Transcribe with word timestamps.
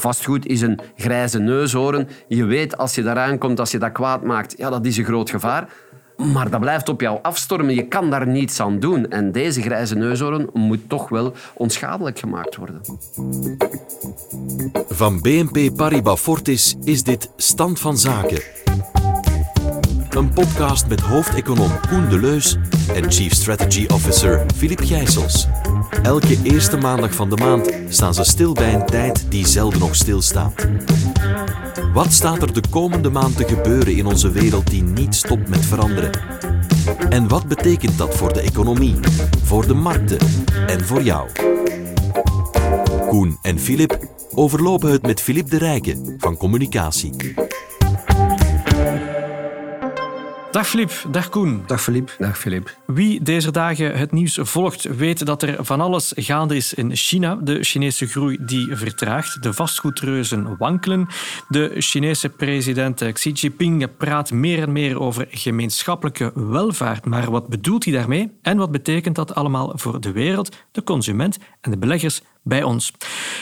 vastgoed 0.00 0.46
is 0.46 0.60
een 0.60 0.80
grijze 0.96 1.38
neushoorn. 1.38 2.08
Je 2.28 2.44
weet 2.44 2.76
als 2.76 2.94
je 2.94 3.02
daaraan 3.02 3.38
komt, 3.38 3.60
als 3.60 3.70
je 3.70 3.78
dat 3.78 3.92
kwaad 3.92 4.24
maakt, 4.24 4.54
ja, 4.58 4.70
dat 4.70 4.86
is 4.86 4.96
een 4.96 5.04
groot 5.04 5.30
gevaar. 5.30 5.68
Maar 6.16 6.50
dat 6.50 6.60
blijft 6.60 6.88
op 6.88 7.00
jou 7.00 7.18
afstormen. 7.22 7.74
Je 7.74 7.88
kan 7.88 8.10
daar 8.10 8.26
niets 8.26 8.60
aan 8.60 8.78
doen. 8.78 9.10
En 9.10 9.32
deze 9.32 9.62
grijze 9.62 9.94
neushoorn 9.94 10.48
moet 10.52 10.88
toch 10.88 11.08
wel 11.08 11.32
onschadelijk 11.54 12.18
gemaakt 12.18 12.56
worden. 12.56 12.80
Van 14.88 15.20
BNP 15.20 15.76
Paribas 15.76 16.20
Fortis 16.20 16.76
is 16.84 17.02
dit 17.02 17.30
Stand 17.36 17.80
van 17.80 17.98
Zaken. 17.98 18.42
Een 20.10 20.32
podcast 20.32 20.86
met 20.86 21.00
hoofdeconoom 21.00 21.70
Koen 21.88 22.08
Deleus 22.08 22.56
en 22.94 23.12
Chief 23.12 23.32
Strategy 23.32 23.86
Officer 23.92 24.46
Filip 24.56 24.80
Gijsels. 24.80 25.48
Elke 26.02 26.38
eerste 26.42 26.76
maandag 26.76 27.14
van 27.14 27.30
de 27.30 27.36
maand 27.36 27.70
staan 27.88 28.14
ze 28.14 28.24
stil 28.24 28.52
bij 28.52 28.74
een 28.74 28.86
tijd 28.86 29.26
die 29.28 29.46
zelden 29.46 29.78
nog 29.78 29.94
stilstaat. 29.94 30.68
Wat 31.92 32.12
staat 32.12 32.42
er 32.42 32.52
de 32.52 32.62
komende 32.70 33.10
maand 33.10 33.36
te 33.36 33.44
gebeuren 33.48 33.96
in 33.96 34.06
onze 34.06 34.30
wereld 34.30 34.70
die 34.70 34.82
niet 34.82 35.14
stopt 35.14 35.48
met 35.48 35.66
veranderen? 35.66 36.10
En 37.08 37.28
wat 37.28 37.48
betekent 37.48 37.98
dat 37.98 38.16
voor 38.16 38.32
de 38.32 38.40
economie, 38.40 38.94
voor 39.42 39.66
de 39.66 39.74
markten 39.74 40.18
en 40.66 40.84
voor 40.84 41.02
jou? 41.02 41.28
Koen 43.08 43.38
en 43.42 43.58
Filip 43.58 43.98
overlopen 44.34 44.90
het 44.90 45.02
met 45.02 45.20
Filip 45.20 45.50
de 45.50 45.58
Rijke 45.58 46.14
van 46.18 46.36
Communicatie. 46.36 47.12
Dag 50.50 50.68
Filip, 50.68 50.92
dag 51.10 51.28
Koen. 51.28 51.62
Dag 51.66 51.82
Filip. 51.82 52.14
Dag 52.18 52.38
Filip. 52.38 52.76
Wie 52.86 53.22
deze 53.22 53.50
dagen 53.50 53.98
het 53.98 54.12
nieuws 54.12 54.38
volgt, 54.40 54.82
weet 54.82 55.26
dat 55.26 55.42
er 55.42 55.64
van 55.64 55.80
alles 55.80 56.12
gaande 56.16 56.56
is 56.56 56.74
in 56.74 56.96
China. 56.96 57.34
De 57.34 57.62
Chinese 57.62 58.06
groei 58.06 58.38
die 58.40 58.76
vertraagt, 58.76 59.42
de 59.42 59.52
vastgoedreuzen 59.52 60.56
wankelen. 60.58 61.08
De 61.48 61.74
Chinese 61.78 62.28
president 62.28 63.12
Xi 63.12 63.32
Jinping 63.32 63.96
praat 63.96 64.30
meer 64.30 64.62
en 64.62 64.72
meer 64.72 65.00
over 65.00 65.26
gemeenschappelijke 65.30 66.32
welvaart. 66.34 67.04
Maar 67.04 67.30
wat 67.30 67.48
bedoelt 67.48 67.84
hij 67.84 67.92
daarmee? 67.92 68.30
En 68.42 68.56
wat 68.56 68.70
betekent 68.70 69.16
dat 69.16 69.34
allemaal 69.34 69.72
voor 69.74 70.00
de 70.00 70.12
wereld, 70.12 70.56
de 70.72 70.82
consument 70.82 71.38
en 71.60 71.70
de 71.70 71.78
beleggers 71.78 72.22
bij 72.42 72.62
ons. 72.62 72.92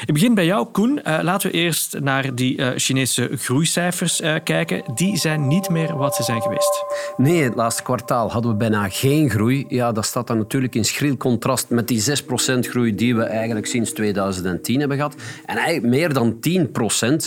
Ik 0.06 0.14
begin 0.14 0.34
bij 0.34 0.44
jou, 0.44 0.66
Koen. 0.66 1.00
Uh, 1.06 1.18
laten 1.22 1.50
we 1.50 1.56
eerst 1.56 2.00
naar 2.00 2.34
die 2.34 2.58
uh, 2.58 2.68
Chinese 2.76 3.30
groeicijfers 3.36 4.20
uh, 4.20 4.34
kijken. 4.44 4.82
Die 4.94 5.16
zijn 5.16 5.48
niet 5.48 5.68
meer 5.68 5.96
wat 5.96 6.14
ze 6.14 6.22
zijn 6.22 6.42
geweest. 6.42 6.84
Nee, 7.16 7.42
het 7.42 7.54
laatste 7.54 7.82
kwartaal 7.82 8.30
hadden 8.30 8.50
we 8.50 8.56
bijna 8.56 8.88
geen 8.88 9.30
groei. 9.30 9.64
Ja, 9.68 9.92
dat 9.92 10.04
staat 10.04 10.26
dan 10.26 10.38
natuurlijk 10.38 10.74
in 10.74 10.84
schril 10.84 11.16
contrast 11.16 11.68
met 11.68 11.88
die 11.88 12.02
6% 12.02 12.58
groei 12.60 12.94
die 12.94 13.16
we 13.16 13.22
eigenlijk 13.22 13.66
sinds 13.66 13.92
2010 13.92 14.78
hebben 14.78 14.96
gehad. 14.96 15.14
En 15.46 15.56
eigenlijk 15.56 15.94
meer 15.94 16.12
dan 16.12 16.36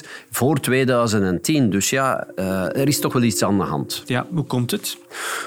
10% 0.04 0.08
voor 0.30 0.60
2010. 0.60 1.70
Dus 1.70 1.90
ja, 1.90 2.28
er 2.36 2.88
is 2.88 3.00
toch 3.00 3.14
wel 3.14 3.24
iets 3.24 3.44
aan 3.44 3.58
de 3.58 3.64
hand. 3.64 4.04
Ja, 4.06 4.28
hoe 4.34 4.44
komt 4.44 4.72
het? 4.72 4.98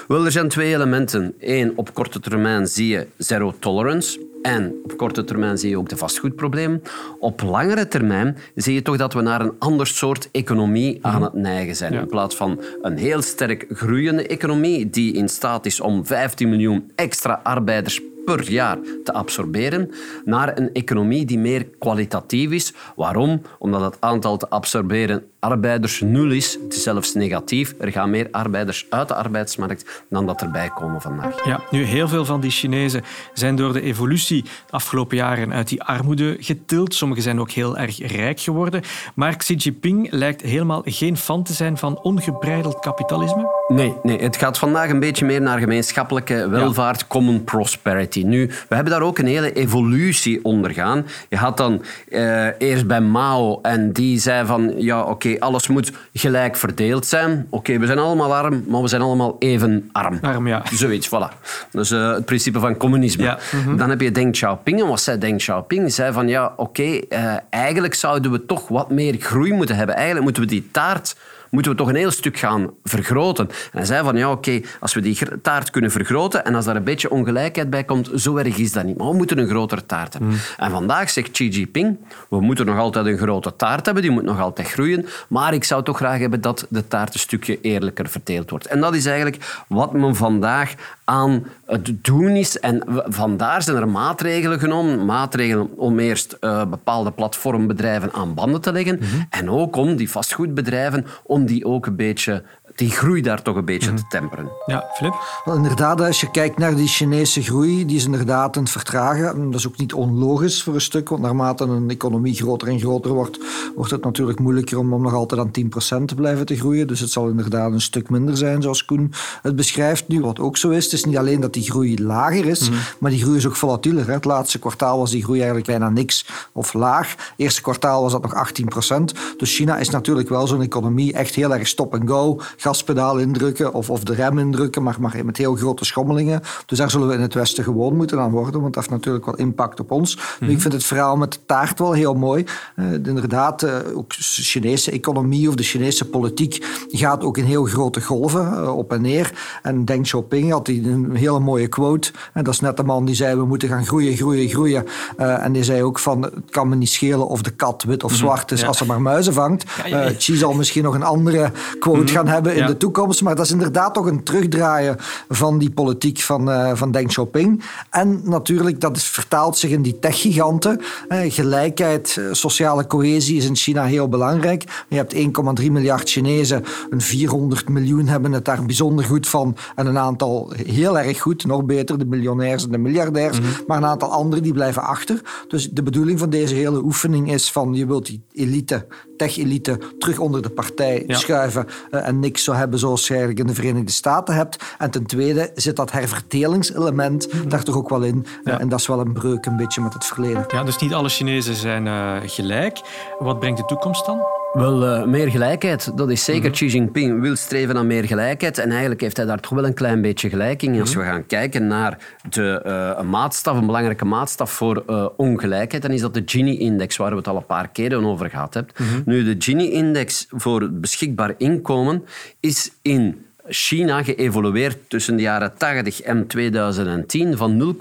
Wel, 0.07 0.25
er 0.25 0.31
zijn 0.31 0.47
twee 0.47 0.73
elementen. 0.73 1.33
Eén, 1.39 1.73
op 1.75 1.93
korte 1.93 2.19
termijn 2.19 2.67
zie 2.67 2.87
je 2.87 3.07
zero 3.17 3.55
tolerance. 3.59 4.19
En 4.45 4.81
op 4.83 4.97
korte 4.97 5.23
termijn 5.23 5.57
zie 5.57 5.69
je 5.69 5.77
ook 5.77 5.89
de 5.89 5.97
vastgoedprobleem. 5.97 6.81
Op 7.19 7.41
langere 7.41 7.87
termijn 7.87 8.37
zie 8.55 8.73
je 8.73 8.81
toch 8.81 8.97
dat 8.97 9.13
we 9.13 9.21
naar 9.21 9.41
een 9.41 9.53
ander 9.59 9.87
soort 9.87 10.29
economie 10.31 10.99
aan 11.01 11.23
het 11.23 11.33
neigen 11.33 11.75
zijn. 11.75 11.93
In 11.93 12.07
plaats 12.07 12.35
van 12.35 12.61
een 12.81 12.97
heel 12.97 13.21
sterk 13.21 13.65
groeiende 13.69 14.27
economie 14.27 14.89
die 14.89 15.13
in 15.13 15.29
staat 15.29 15.65
is 15.65 15.81
om 15.81 16.05
15 16.05 16.49
miljoen 16.49 16.91
extra 16.95 17.39
arbeiders 17.43 18.01
per 18.25 18.51
jaar 18.51 18.77
te 19.03 19.13
absorberen, 19.13 19.91
naar 20.25 20.57
een 20.57 20.73
economie 20.73 21.25
die 21.25 21.39
meer 21.39 21.67
kwalitatief 21.79 22.51
is. 22.51 22.73
Waarom? 22.95 23.41
Omdat 23.59 23.81
het 23.81 23.97
aantal 23.99 24.37
te 24.37 24.49
absorberen 24.49 25.23
arbeiders 25.45 26.01
nul 26.01 26.31
is. 26.31 26.57
Het 26.63 26.73
is 26.73 26.83
zelfs 26.83 27.13
negatief. 27.13 27.73
Er 27.79 27.91
gaan 27.91 28.09
meer 28.09 28.27
arbeiders 28.31 28.85
uit 28.89 29.07
de 29.07 29.15
arbeidsmarkt 29.15 30.03
dan 30.09 30.25
dat 30.25 30.41
erbij 30.41 30.69
komen 30.69 31.01
vandaag. 31.01 31.45
Ja, 31.45 31.61
nu, 31.71 31.83
heel 31.83 32.07
veel 32.07 32.25
van 32.25 32.41
die 32.41 32.51
Chinezen 32.51 33.03
zijn 33.33 33.55
door 33.55 33.73
de 33.73 33.81
evolutie 33.81 34.43
de 34.43 34.49
afgelopen 34.69 35.17
jaren 35.17 35.53
uit 35.53 35.67
die 35.67 35.83
armoede 35.83 36.37
getild. 36.39 36.93
Sommigen 36.93 37.23
zijn 37.23 37.39
ook 37.39 37.51
heel 37.51 37.77
erg 37.77 38.15
rijk 38.15 38.39
geworden. 38.39 38.81
Maar 39.15 39.35
Xi 39.35 39.55
Jinping 39.55 40.07
lijkt 40.11 40.41
helemaal 40.41 40.81
geen 40.85 41.17
fan 41.17 41.43
te 41.43 41.53
zijn 41.53 41.77
van 41.77 41.99
ongebreideld 42.01 42.79
kapitalisme. 42.79 43.63
Nee, 43.67 43.93
nee, 44.03 44.17
het 44.17 44.37
gaat 44.37 44.57
vandaag 44.57 44.89
een 44.89 44.99
beetje 44.99 45.25
meer 45.25 45.41
naar 45.41 45.59
gemeenschappelijke 45.59 46.49
welvaart, 46.49 47.07
common 47.07 47.43
prosperity. 47.43 48.14
Nu, 48.23 48.47
we 48.69 48.75
hebben 48.75 48.93
daar 48.93 49.01
ook 49.01 49.17
een 49.17 49.27
hele 49.27 49.53
evolutie 49.53 50.39
ondergaan. 50.43 51.05
Je 51.29 51.37
had 51.37 51.57
dan 51.57 51.83
eh, 52.09 52.47
eerst 52.57 52.87
bij 52.87 53.01
Mao 53.01 53.59
en 53.61 53.91
die 53.91 54.19
zei 54.19 54.45
van 54.45 54.73
ja, 54.77 55.03
oké, 55.03 55.35
alles 55.39 55.67
moet 55.67 55.91
gelijk 56.13 56.55
verdeeld 56.55 57.05
zijn. 57.05 57.47
Oké, 57.49 57.79
we 57.79 57.85
zijn 57.85 57.99
allemaal 57.99 58.35
arm, 58.35 58.63
maar 58.67 58.81
we 58.81 58.87
zijn 58.87 59.01
allemaal 59.01 59.35
even 59.39 59.89
arm. 59.91 60.19
Arm, 60.21 60.47
ja. 60.47 60.63
Zoiets, 60.73 61.07
voilà. 61.07 61.33
Dus 61.71 61.91
uh, 61.91 62.13
het 62.13 62.25
principe 62.25 62.59
van 62.59 62.77
communisme. 62.77 63.23
Ja. 63.23 63.37
Mhm. 63.51 63.77
Dan 63.77 63.89
heb 63.89 64.01
je 64.01 64.11
Deng 64.11 64.31
Xiaoping. 64.31 64.81
En 64.81 64.87
wat 64.87 65.01
zei 65.01 65.17
Deng 65.17 65.37
Xiaoping? 65.37 65.93
Zei 65.93 66.13
van, 66.13 66.27
ja, 66.27 66.53
oké, 66.55 66.81
uh, 67.09 67.33
eigenlijk 67.49 67.93
zouden 67.93 68.31
we 68.31 68.45
toch 68.45 68.67
wat 68.67 68.91
meer 68.91 69.15
groei 69.19 69.53
moeten 69.53 69.75
hebben. 69.75 69.95
Eigenlijk 69.95 70.23
moeten 70.25 70.43
we 70.43 70.49
die 70.49 70.67
taart 70.71 71.15
moeten 71.55 71.71
we 71.71 71.77
toch 71.77 71.87
een 71.87 71.95
heel 71.95 72.11
stuk 72.11 72.37
gaan 72.37 72.69
vergroten. 72.83 73.47
En 73.47 73.77
hij 73.77 73.85
zei 73.85 74.03
van, 74.03 74.17
ja, 74.17 74.31
oké, 74.31 74.61
als 74.79 74.93
we 74.93 75.01
die 75.01 75.17
taart 75.41 75.69
kunnen 75.69 75.91
vergroten 75.91 76.45
en 76.45 76.55
als 76.55 76.65
daar 76.65 76.75
een 76.75 76.83
beetje 76.83 77.09
ongelijkheid 77.09 77.69
bij 77.69 77.83
komt, 77.83 78.09
zo 78.15 78.37
erg 78.37 78.57
is 78.57 78.71
dat 78.71 78.83
niet. 78.83 78.97
Maar 78.97 79.07
we 79.07 79.15
moeten 79.15 79.37
een 79.37 79.47
grotere 79.47 79.85
taart 79.85 80.13
hebben. 80.13 80.31
Mm. 80.31 80.37
En 80.57 80.71
vandaag 80.71 81.09
zegt 81.09 81.31
Xi 81.31 81.47
Jinping, 81.47 81.97
we 82.29 82.41
moeten 82.41 82.65
nog 82.65 82.77
altijd 82.77 83.05
een 83.05 83.17
grote 83.17 83.55
taart 83.55 83.85
hebben, 83.85 84.03
die 84.03 84.11
moet 84.11 84.23
nog 84.23 84.39
altijd 84.39 84.67
groeien, 84.67 85.05
maar 85.27 85.53
ik 85.53 85.63
zou 85.63 85.83
toch 85.83 85.97
graag 85.97 86.19
hebben 86.19 86.41
dat 86.41 86.65
de 86.69 86.87
taart 86.87 87.13
een 87.13 87.19
stukje 87.19 87.61
eerlijker 87.61 88.09
verdeeld 88.09 88.49
wordt. 88.49 88.65
En 88.65 88.79
dat 88.79 88.95
is 88.95 89.05
eigenlijk 89.05 89.63
wat 89.67 89.93
men 89.93 90.15
vandaag 90.15 90.73
aan 91.05 91.45
het 91.65 92.03
doen 92.03 92.29
is. 92.29 92.59
En 92.59 92.83
vandaar 93.05 93.61
zijn 93.61 93.77
er 93.77 93.87
maatregelen 93.89 94.59
genomen. 94.59 95.05
Maatregelen 95.05 95.77
om 95.77 95.99
eerst 95.99 96.37
uh, 96.41 96.65
bepaalde 96.65 97.11
platformbedrijven 97.11 98.13
aan 98.13 98.33
banden 98.33 98.61
te 98.61 98.71
leggen. 98.71 98.95
Mhm. 98.95 99.21
En 99.29 99.49
ook 99.49 99.75
om 99.75 99.95
die 99.95 100.11
vastgoedbedrijven, 100.11 101.05
om 101.23 101.45
die 101.45 101.65
ook 101.65 101.85
een 101.85 101.95
beetje 101.95 102.43
die 102.75 102.89
groei 102.89 103.21
daar 103.21 103.41
toch 103.41 103.55
een 103.55 103.65
beetje 103.65 103.93
te 103.93 104.07
temperen. 104.09 104.51
Ja, 104.65 104.85
Filip? 104.93 105.41
Wel, 105.45 105.55
inderdaad, 105.55 106.01
als 106.01 106.21
je 106.21 106.31
kijkt 106.31 106.57
naar 106.57 106.75
die 106.75 106.87
Chinese 106.87 107.41
groei, 107.41 107.85
die 107.85 107.95
is 107.95 108.05
inderdaad 108.05 108.57
aan 108.57 108.63
het 108.63 108.71
vertragen. 108.71 109.51
Dat 109.51 109.59
is 109.59 109.67
ook 109.67 109.77
niet 109.77 109.93
onlogisch 109.93 110.63
voor 110.63 110.73
een 110.73 110.81
stuk, 110.81 111.09
want 111.09 111.21
naarmate 111.21 111.63
een 111.63 111.89
economie 111.89 112.33
groter 112.33 112.67
en 112.67 112.79
groter 112.79 113.11
wordt, 113.11 113.39
wordt 113.75 113.91
het 113.91 114.03
natuurlijk 114.03 114.39
moeilijker 114.39 114.77
om, 114.77 114.93
om 114.93 115.01
nog 115.01 115.13
altijd 115.13 115.41
aan 115.41 116.01
10% 116.01 116.05
te 116.05 116.15
blijven 116.15 116.45
te 116.45 116.57
groeien. 116.57 116.87
Dus 116.87 116.99
het 116.99 117.09
zal 117.09 117.27
inderdaad 117.27 117.71
een 117.71 117.81
stuk 117.81 118.09
minder 118.09 118.37
zijn, 118.37 118.61
zoals 118.61 118.85
Koen 118.85 119.13
het 119.41 119.55
beschrijft 119.55 120.07
nu. 120.07 120.21
Wat 120.21 120.39
ook 120.39 120.57
zo 120.57 120.69
is, 120.69 120.83
het 120.83 120.93
is 120.93 121.03
niet 121.03 121.17
alleen 121.17 121.39
dat 121.39 121.53
die 121.53 121.63
groei 121.63 122.03
lager 122.03 122.45
is, 122.45 122.69
maar 122.99 123.11
die 123.11 123.21
groei 123.21 123.37
is 123.37 123.47
ook 123.47 123.55
volatieler. 123.55 124.07
Hè. 124.07 124.13
Het 124.13 124.25
laatste 124.25 124.59
kwartaal 124.59 124.99
was 124.99 125.11
die 125.11 125.23
groei 125.23 125.37
eigenlijk 125.37 125.67
bijna 125.67 125.89
niks 125.89 126.25
of 126.51 126.73
laag. 126.73 127.09
Het 127.09 127.33
eerste 127.35 127.61
kwartaal 127.61 128.01
was 128.01 128.11
dat 128.11 128.21
nog 128.21 128.51
18%. 128.91 129.03
Dus 129.37 129.55
China 129.55 129.77
is 129.77 129.89
natuurlijk 129.89 130.29
wel 130.29 130.47
zo'n 130.47 130.61
economie 130.61 131.13
echt 131.13 131.35
heel 131.35 131.53
erg 131.53 131.67
stop 131.67 131.93
and 131.93 132.09
go 132.09 132.39
gaspedaal 132.65 133.17
indrukken 133.17 133.73
of, 133.73 133.89
of 133.89 134.03
de 134.03 134.13
rem 134.13 134.39
indrukken, 134.39 134.83
maar, 134.83 134.95
maar 134.99 135.25
met 135.25 135.37
heel 135.37 135.55
grote 135.55 135.85
schommelingen. 135.85 136.41
Dus 136.65 136.77
daar 136.77 136.89
zullen 136.91 137.07
we 137.07 137.13
in 137.13 137.21
het 137.21 137.33
Westen 137.33 137.63
gewoon 137.63 137.95
moeten 137.95 138.19
aan 138.19 138.31
worden, 138.31 138.61
want 138.61 138.73
dat 138.73 138.83
heeft 138.83 138.95
natuurlijk 138.95 139.25
wel 139.25 139.35
impact 139.35 139.79
op 139.79 139.91
ons. 139.91 140.17
Nu, 140.39 140.51
ik 140.51 140.61
vind 140.61 140.73
het 140.73 140.83
verhaal 140.83 141.17
met 141.17 141.33
de 141.33 141.39
taart 141.45 141.79
wel 141.79 141.91
heel 141.91 142.13
mooi. 142.13 142.45
Uh, 142.75 142.93
inderdaad, 142.93 143.63
uh, 143.63 143.71
ook 143.93 144.09
de 144.09 144.15
Chinese 144.19 144.91
economie 144.91 145.47
of 145.49 145.55
de 145.55 145.63
Chinese 145.63 146.05
politiek 146.05 146.65
gaat 146.91 147.23
ook 147.23 147.37
in 147.37 147.43
heel 147.45 147.63
grote 147.65 148.01
golven 148.01 148.53
uh, 148.53 148.77
op 148.77 148.91
en 148.93 149.01
neer. 149.01 149.33
En 149.61 149.85
Deng 149.85 150.03
Xiaoping 150.03 150.51
had 150.51 150.65
die 150.65 150.89
een 150.89 151.15
hele 151.15 151.39
mooie 151.39 151.67
quote. 151.67 152.11
En 152.33 152.43
dat 152.43 152.53
is 152.53 152.59
net 152.59 152.77
de 152.77 152.83
man 152.83 153.05
die 153.05 153.15
zei, 153.15 153.35
we 153.35 153.45
moeten 153.45 153.69
gaan 153.69 153.85
groeien, 153.85 154.17
groeien, 154.17 154.49
groeien. 154.49 154.85
en 155.17 155.51
die 155.51 155.63
zei 155.63 155.83
ook 155.83 155.99
van, 155.99 156.21
het 156.21 156.33
kan 156.49 156.69
me 156.69 156.75
niet 156.75 156.89
schelen 156.89 157.27
of 157.27 157.41
de 157.41 157.51
kat 157.51 157.83
wit 157.83 158.03
of 158.03 158.13
zwart 158.13 158.51
is 158.51 158.61
Ja. 158.61 158.67
als 158.67 158.77
ze 158.77 158.85
maar 158.85 159.01
muizen 159.01 159.33
vangt. 159.33 159.63
Ja. 159.85 160.11
Xi 160.17 160.35
zal 160.35 160.53
misschien 160.53 160.83
nog 160.83 160.93
een 160.93 161.03
andere 161.03 161.51
quote 161.79 162.13
gaan 162.13 162.27
hebben 162.27 162.54
in 162.55 162.61
Ja. 162.61 162.67
de 162.67 162.77
toekomst. 162.77 163.21
Maar 163.21 163.35
dat 163.35 163.45
is 163.45 163.51
inderdaad 163.51 163.93
toch 163.93 164.05
een 164.05 164.23
terugdraaien 164.23 164.95
van 165.29 165.57
die 165.57 165.71
politiek 165.71 166.19
van, 166.19 166.51
eh, 166.51 166.71
van 166.73 166.91
Deng 166.91 167.07
Xiaoping. 167.07 167.63
En 167.89 168.21
natuurlijk, 168.23 168.81
dat 168.81 168.97
is, 168.97 169.05
vertaalt 169.05 169.57
zich 169.57 169.69
in 169.69 169.81
die 169.81 169.99
techgiganten. 169.99 170.81
Eh, 171.07 171.31
gelijkheid, 171.33 172.17
eh, 172.17 172.25
sociale 172.31 172.87
cohesie 172.87 173.37
is 173.37 173.45
in 173.45 173.55
China 173.55 173.83
heel 173.83 174.09
belangrijk. 174.09 174.85
Je 174.89 174.95
hebt 174.95 175.13
1,3 175.13 175.71
miljard 175.71 176.09
Chinezen. 176.09 176.63
Een 176.89 177.01
400 177.01 177.69
miljoen 177.69 178.07
hebben 178.07 178.31
het 178.31 178.45
daar 178.45 178.65
bijzonder 178.65 179.05
goed 179.05 179.27
van. 179.27 179.55
En 179.75 179.85
een 179.87 179.97
aantal 179.97 180.53
heel 180.65 180.99
erg 180.99 181.19
goed, 181.21 181.45
nog 181.45 181.63
beter, 181.65 181.97
de 181.97 182.05
miljonairs 182.05 182.63
en 182.63 182.71
de 182.71 182.77
miljardairs. 182.77 183.37
Maar 183.67 183.77
een 183.77 183.85
aantal 183.85 184.11
anderen 184.11 184.43
die 184.43 184.53
blijven 184.53 184.81
achter. 184.83 185.21
Dus 185.47 185.69
de 185.69 185.83
bedoeling 185.83 186.19
van 186.19 186.29
deze 186.29 186.55
hele 186.55 186.83
oefening 186.83 187.33
is 187.33 187.51
van 187.51 187.73
je 187.73 187.85
wilt 187.85 188.05
die 188.05 188.21
elite 188.33 188.87
tech-elite 189.17 189.79
terug 189.99 190.19
onder 190.19 190.41
de 190.41 190.49
partij 190.49 191.03
schuiven 191.07 191.65
uh, 191.91 192.07
en 192.07 192.19
niks 192.19 192.43
zou 192.45 192.57
hebben 192.57 192.79
zoals 192.79 193.07
je 193.07 193.09
eigenlijk 193.09 193.39
in 193.39 193.47
de 193.47 193.53
Verenigde 193.53 193.91
Staten 193.91 194.35
hebt. 194.35 194.63
En 194.77 194.91
ten 194.91 195.05
tweede 195.05 195.51
zit 195.55 195.75
dat 195.75 195.91
herverdelingselement 195.91 197.33
mm. 197.33 197.49
daar 197.49 197.63
toch 197.63 197.75
ook 197.75 197.89
wel 197.89 198.01
in. 198.01 198.25
Uh, 198.43 198.59
en 198.59 198.69
dat 198.69 198.79
is 198.79 198.87
wel 198.87 198.99
een 198.99 199.13
breuk 199.13 199.45
een 199.45 199.57
beetje 199.57 199.81
met 199.81 199.93
het 199.93 200.05
verleden. 200.05 200.45
Ja, 200.47 200.63
dus 200.63 200.77
niet 200.77 200.93
alle 200.93 201.09
Chinezen 201.09 201.55
zijn 201.55 201.85
uh, 201.85 202.17
gelijk. 202.25 202.81
Wat 203.19 203.39
brengt 203.39 203.57
de 203.57 203.65
toekomst 203.65 204.05
dan? 204.05 204.19
Wel, 204.55 204.83
uh, 204.83 205.05
meer 205.05 205.29
gelijkheid. 205.29 205.97
Dat 205.97 206.09
is 206.09 206.23
zeker. 206.23 206.41
Mm 206.41 206.45
-hmm. 206.45 206.53
Xi 206.53 206.67
Jinping 206.67 207.21
wil 207.21 207.35
streven 207.35 207.75
naar 207.75 207.85
meer 207.85 208.03
gelijkheid. 208.03 208.57
En 208.57 208.69
eigenlijk 208.69 209.01
heeft 209.01 209.17
hij 209.17 209.25
daar 209.25 209.39
toch 209.39 209.51
wel 209.51 209.65
een 209.65 209.73
klein 209.73 210.01
beetje 210.01 210.29
gelijk 210.29 210.61
in. 210.61 210.79
Als 210.79 210.95
we 210.95 211.01
gaan 211.01 211.25
kijken 211.25 211.67
naar 211.67 211.97
de, 212.29 212.61
uh, 212.65 212.99
een 212.99 213.09
maatstaf, 213.09 213.57
een 213.57 213.65
belangrijke 213.65 214.05
maatstaf 214.05 214.51
voor 214.51 214.83
uh, 214.89 215.07
ongelijkheid, 215.17 215.83
dan 215.83 215.91
is 215.91 216.01
dat 216.01 216.13
de 216.13 216.21
Gini-index, 216.25 216.97
waar 216.97 217.09
we 217.09 217.17
het 217.17 217.27
al 217.27 217.35
een 217.35 217.45
paar 217.45 217.69
keren 217.69 218.05
over 218.05 218.29
gehad 218.29 218.53
hebben. 218.53 218.73
Mm 218.77 218.87
-hmm. 218.87 219.01
Nu, 219.05 219.23
de 219.23 219.35
Gini-index 219.39 220.25
voor 220.29 220.69
beschikbaar 220.71 221.33
inkomen 221.37 222.03
is 222.39 222.71
in 222.81 223.25
China 223.47 224.03
geëvolueerd 224.03 224.77
tussen 224.87 225.15
de 225.15 225.21
jaren 225.21 225.57
80 225.57 226.01
en 226.01 226.27
2010 226.27 227.37
van 227.37 227.75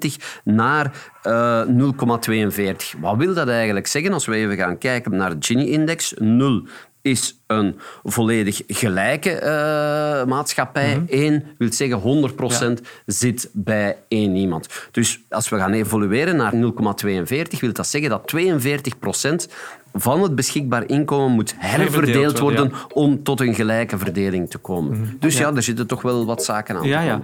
0,24 0.00 0.24
naar 0.44 1.10
uh, 1.26 1.62
0,42. 1.66 3.00
Wat 3.00 3.16
wil 3.16 3.34
dat 3.34 3.48
eigenlijk 3.48 3.86
zeggen 3.86 4.12
als 4.12 4.26
we 4.26 4.34
even 4.34 4.56
gaan 4.56 4.78
kijken 4.78 5.16
naar 5.16 5.30
de 5.30 5.46
Gini-index? 5.46 6.14
0 6.18 6.62
is 7.10 7.40
een 7.46 7.78
volledig 8.04 8.62
gelijke 8.66 9.40
uh, 9.42 10.28
maatschappij. 10.28 10.94
Mm 10.94 11.06
-hmm. 11.08 11.18
1 11.18 11.44
wil 11.58 11.72
zeggen 11.72 12.30
100% 12.32 12.36
ja. 12.38 12.74
zit 13.06 13.50
bij 13.52 13.96
één 14.08 14.36
iemand. 14.36 14.68
Dus 14.90 15.20
als 15.28 15.48
we 15.48 15.56
gaan 15.56 15.72
evolueren 15.72 16.36
naar 16.36 16.52
0,42, 16.52 17.58
wil 17.60 17.72
dat 17.72 17.86
zeggen 17.86 18.10
dat 18.10 18.34
42% 18.36 19.52
van 19.92 20.22
het 20.22 20.34
beschikbaar 20.34 20.88
inkomen 20.88 21.32
moet 21.32 21.54
herverdeeld 21.56 22.38
worden 22.38 22.68
ja. 22.68 22.86
om 22.92 23.22
tot 23.22 23.40
een 23.40 23.54
gelijke 23.54 23.98
verdeling 23.98 24.50
te 24.50 24.58
komen. 24.58 24.98
Mm 24.98 25.04
-hmm. 25.04 25.16
Dus 25.20 25.38
ja. 25.38 25.48
ja, 25.48 25.56
er 25.56 25.62
zitten 25.62 25.86
toch 25.86 26.02
wel 26.02 26.26
wat 26.26 26.44
zaken 26.44 26.76
aan. 26.76 26.86
Ja, 26.86 27.00
ja. 27.00 27.22